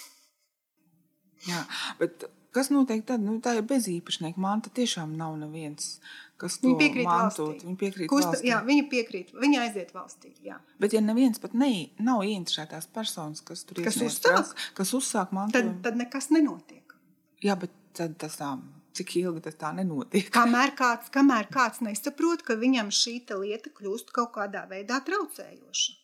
Jā, 1.46 1.62
bet 2.00 2.24
kas 2.56 2.70
notiek 2.72 3.04
tad? 3.06 3.20
Nu, 3.24 3.36
tā 3.44 3.58
ir 3.58 3.66
bezīpašnieka 3.68 4.40
manta. 4.40 4.72
Tiešām 4.74 5.12
nav 5.18 5.36
neviens, 5.40 5.98
kas 6.40 6.56
to 6.62 6.72
piekrīt 6.80 7.06
mantot. 7.06 7.60
Viņa 7.66 7.80
piekrīt 7.82 8.10
Kusta, 8.10 8.32
valstī. 8.32 8.48
Jā, 8.50 8.62
viņa 8.66 8.86
piekrīt. 8.92 9.34
Viņa 9.44 9.60
aiziet 9.66 9.92
valstī. 9.96 10.32
Jā. 10.46 10.56
Bet 10.82 10.96
ja 10.96 11.04
neviens 11.04 11.42
pat 11.42 11.54
ne, 11.58 11.70
nav 12.00 12.24
ieinteresētās 12.26 12.88
personas, 12.96 13.44
kas 13.46 13.66
tur 13.68 13.82
kas 13.84 14.00
uzsāk, 14.00 14.56
kas 14.78 14.94
uzsāk 14.96 15.36
mantojumu, 15.36 15.76
tad, 15.76 15.84
tad 15.90 16.00
nekas 16.00 16.32
nenotiek. 16.32 16.96
Jā, 17.44 17.58
bet 17.60 17.76
tad 17.96 18.16
tas 18.24 18.40
tā 18.40 18.54
cik 18.96 19.16
ilgi 19.22 19.44
tas 19.46 19.58
tā 19.60 19.72
nenotiek. 19.76 20.30
Kamēr 20.34 20.72
kāds, 20.78 21.10
kamēr 21.14 21.50
kāds 21.52 21.82
nesaprot, 21.84 22.44
ka 22.46 22.58
viņam 22.60 22.92
šī 22.94 23.18
lieta 23.42 23.72
kļūst 23.76 24.12
kaut 24.16 24.34
kādā 24.38 24.66
veidā 24.70 25.02
traucējoša. 25.06 25.98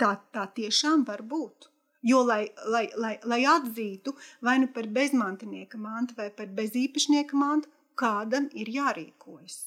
Tā, 0.00 0.10
tā 0.34 0.48
tiešām 0.56 1.06
var 1.06 1.22
būt. 1.22 1.70
Jo, 2.04 2.20
lai, 2.26 2.50
lai, 2.68 2.88
lai, 3.00 3.14
lai 3.24 3.44
atzītu 3.48 4.12
vai 4.44 4.58
nu 4.60 4.68
par 4.74 4.90
bezmantinieka 4.92 5.78
mantu 5.80 6.18
vai 6.18 6.28
par 6.30 6.50
bezīpašnieka 6.52 7.38
mantu, 7.40 7.70
kādam 7.96 8.50
ir 8.52 8.68
jārīkojas. 8.74 9.62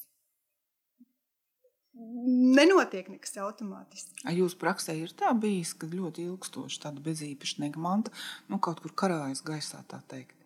Nenotiek 1.98 3.08
nekas 3.10 3.34
automātiski. 3.42 4.22
Jūsu 4.38 4.60
praksē 4.62 4.94
ir 5.00 5.16
tā 5.18 5.32
bijis, 5.34 5.74
ka 5.74 5.90
ļoti 5.90 6.28
ilgstoši 6.30 6.84
tāda 6.84 7.02
bezīpašnieka 7.02 7.82
manta 7.82 8.14
nu, 8.52 8.60
kaut 8.62 8.84
kur 8.84 8.94
karājas 8.94 9.42
gaisā, 9.48 9.82
tā 9.90 10.04
teikt? 10.12 10.37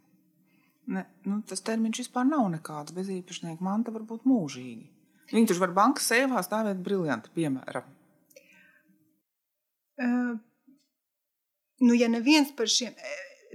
Ne, 0.89 1.05
nu, 1.29 1.41
tas 1.47 1.61
termiņš 1.65 2.03
vispār 2.03 2.25
nav 2.27 2.47
nekāds. 2.53 2.95
Bezīpašnieka 2.95 3.63
manta 3.63 3.93
var 3.93 4.05
būt 4.07 4.25
mūžīgi. 4.27 4.87
Viņi 5.31 5.51
taču 5.51 5.63
var 5.63 5.75
bankas 5.75 6.09
sēvā 6.11 6.41
stāvēt 6.43 6.81
briljanti, 6.83 7.31
piemēram. 7.35 7.85
Uh, 10.01 10.33
nu, 11.85 11.93
ja 11.93 12.09
neviens 12.11 12.49
par 12.57 12.71
šiem, 12.71 12.95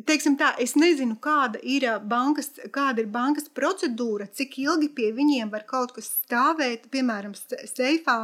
teiksim 0.05 0.37
tā, 0.41 0.53
es 0.63 0.75
nezinu, 0.79 1.17
kāda 1.23 1.61
ir 1.63 1.87
bankas, 2.09 2.51
kāda 2.73 3.03
ir 3.03 3.09
bankas 3.13 3.49
procedūra, 3.53 4.29
cik 4.33 4.59
ilgi 4.63 4.91
pie 4.97 5.11
viņiem 5.17 5.51
var 5.53 5.67
kaut 5.69 5.95
kas 5.97 6.11
stāvēt, 6.23 6.89
piemēram, 6.93 7.35
seifā, 7.73 8.19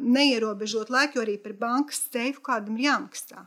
neierobežot 0.00 0.90
laiku, 0.90 1.18
jo 1.18 1.26
arī 1.26 1.38
par 1.42 1.56
bankas 1.60 2.02
seifu 2.10 2.42
kādam 2.46 2.78
ir 2.78 2.90
jāmaksā. 2.90 3.46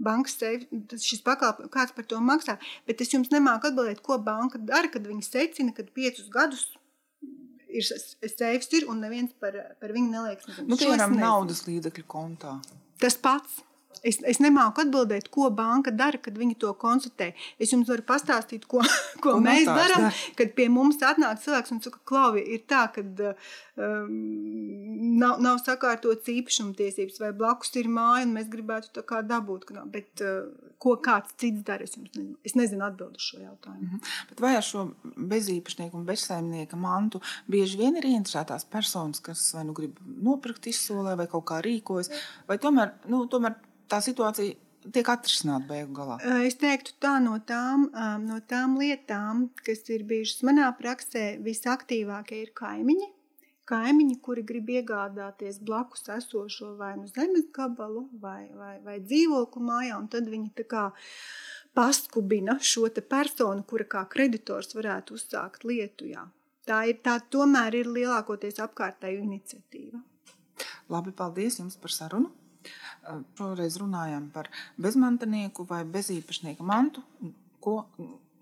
Bankas 0.00 0.38
šis 0.40 1.20
pakalpojums, 1.26 1.72
kāds 1.74 1.94
par 1.96 2.06
to 2.08 2.20
maksā, 2.24 2.56
bet 2.88 3.02
es 3.04 3.12
jums 3.12 3.32
nemāku 3.32 3.68
atbildēt, 3.68 4.00
ko 4.04 4.16
banka 4.24 4.58
dara, 4.58 4.88
kad 4.92 5.04
viņi 5.04 5.26
secina, 5.26 5.74
kad 5.76 5.90
piecus 5.96 6.30
gadus 6.32 6.66
ir 7.70 7.84
seifs 8.32 8.72
ir 8.76 8.88
un 8.90 9.02
neviens 9.04 9.32
par, 9.40 9.56
par 9.80 9.92
viņu 9.94 10.12
neliekas. 10.14 10.62
Nu, 10.66 10.78
piemēram, 10.80 11.18
naudas 11.20 11.66
līdzekļu 11.68 12.06
kontā. 12.10 12.56
Tas 13.00 13.16
pats. 13.20 13.60
Es, 14.06 14.18
es 14.24 14.40
nemāku 14.40 14.84
atbildēt, 14.84 15.28
ko 15.32 15.50
banka 15.52 15.92
dara, 15.92 16.18
kad 16.22 16.38
viņi 16.40 16.56
to 16.62 16.72
konstatē. 16.80 17.32
Es 17.60 17.74
jums 17.74 17.90
varu 17.90 18.04
pastāstīt, 18.08 18.64
ko, 18.70 18.80
ko, 19.22 19.34
ko 19.34 19.36
mēs 19.44 19.68
darām. 19.68 20.08
Kad 20.38 20.54
pie 20.56 20.70
mums 20.72 21.00
atnāk 21.04 21.42
cilvēks 21.44 21.74
un 21.76 21.82
saka, 21.84 22.00
Klauvi, 22.10 22.42
ir 22.56 22.64
tā, 22.70 22.86
ka 22.94 23.04
um, 23.04 24.14
nav, 25.20 25.38
nav 25.44 25.60
sakārtotas 25.62 26.32
īpašumtiesības, 26.32 27.20
vai 27.22 27.32
blakus 27.36 27.74
ir 27.80 27.90
māja, 27.92 28.24
un 28.26 28.34
mēs 28.38 28.50
gribētu 28.52 28.94
tā 28.96 29.04
kā 29.06 29.20
dabūt. 29.26 29.68
Bet 29.92 30.24
uh, 30.24 30.48
ko 30.80 30.96
kāds 31.04 31.36
cits 31.40 31.64
dara, 31.66 31.84
es, 31.84 31.96
nezinu, 32.00 32.36
es 32.46 32.56
nezinu 32.56 32.86
atbildu 32.86 33.20
šo 33.20 33.40
jautājumu. 33.42 33.84
Mm 33.84 33.88
-hmm. 33.94 34.12
Bet 34.30 34.40
vai 34.40 34.54
ar 34.56 34.64
šo 34.64 34.86
bezīpašnieku 35.16 35.96
un 35.96 36.06
bezsaimnieka 36.08 36.76
mantu 36.76 37.20
bieži 37.46 37.78
vien 37.78 37.96
ir 37.96 38.04
interesētās 38.04 38.64
personas, 38.70 39.20
kas 39.20 39.52
vai 39.54 39.64
nu 39.64 39.72
grib 39.72 39.98
nopirkt 40.28 40.66
izsolē, 40.66 41.16
vai 41.16 41.26
kaut 41.26 41.44
kā 41.44 41.60
rīkojas, 41.60 42.10
vai 42.48 42.58
tomēr, 42.58 42.92
nu, 43.08 43.26
tomēr 43.26 43.54
tā 43.90 44.00
situācija 44.04 44.56
tiek 44.94 45.08
atrisināta 45.12 45.68
beigu 45.68 45.94
galā? 45.98 46.18
Es 46.46 46.56
teiktu, 46.60 46.94
tā 47.02 47.18
no 47.22 47.36
tām, 47.46 47.88
no 48.24 48.40
tām 48.48 48.78
lietām, 48.80 49.48
kas 49.66 49.84
ir 49.92 50.06
bijušas 50.08 50.44
manā 50.48 50.70
praksē, 50.78 51.34
visaktīvākie 51.44 52.44
ir 52.46 52.54
kaimiņi. 52.56 53.10
Kaimiņi, 53.70 54.16
kuri 54.24 54.42
grib 54.42 54.70
iegādāties 54.72 55.60
blakus 55.62 56.08
esošo 56.10 56.72
vai 56.78 56.96
nu 56.98 57.06
zemes 57.06 57.46
gabalu 57.54 58.08
vai, 58.18 58.48
vai, 58.56 58.72
vai 58.82 58.96
dzīvokli 59.04 59.62
mājā, 59.62 60.00
un 60.00 60.08
tad 60.10 60.26
viņi 60.32 60.50
tā 60.58 60.66
kā 60.72 60.88
paskubina 61.76 62.56
šo 62.58 62.88
personu, 63.06 63.62
kura 63.62 63.86
kā 63.86 64.02
kreditors 64.10 64.74
varētu 64.74 65.14
uzsākt 65.14 65.68
lietu. 65.68 66.10
Jā. 66.10 66.26
Tā 66.66 66.82
ir 66.90 66.98
tā, 67.04 67.20
tomēr 67.30 67.78
ir 67.78 67.92
lielākoties 67.94 68.58
apkārtēju 68.64 69.22
iniciatīva. 69.22 70.02
Labi, 70.90 71.14
paldies 71.14 71.60
jums 71.62 71.78
par 71.78 71.94
sarunu. 71.94 72.32
Šoreiz 73.38 73.78
runājam 73.80 74.28
par 74.34 74.50
bezmantanieku 74.80 75.66
vai 75.68 75.84
bezīpašnieku 75.84 76.66
mantu, 76.66 77.04
ko, 77.62 77.82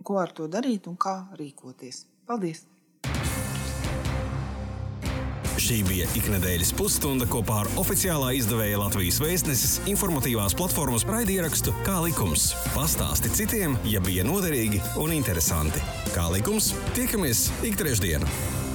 ko 0.05 0.19
ar 0.23 0.35
to 0.35 0.49
darīt 0.51 0.91
un 0.91 0.99
kā 1.01 1.21
rīkoties. 1.39 2.05
Paldies! 2.29 2.67
Šī 5.59 5.81
bija 5.85 6.07
iknedēļas 6.17 6.71
pusstunda 6.79 7.27
kopā 7.29 7.59
ar 7.65 7.71
oficiālā 7.83 8.31
izdevēja 8.39 8.79
Latvijas 8.79 9.19
vēstneses 9.21 9.75
informatīvās 9.91 10.55
platformas 10.57 11.05
raidierakstu 11.09 11.75
Kā 11.83 11.99
likums. 12.05 12.53
Pastāsti 12.77 13.33
citiem, 13.41 13.75
ja 13.91 14.01
bija 14.05 14.25
noderīgi 14.29 14.81
un 15.03 15.13
interesanti. 15.19 15.83
Kā 16.15 16.31
likums, 16.33 16.71
tiekamies 16.95 17.49
ik 17.67 17.77
trešdienu! 17.83 18.68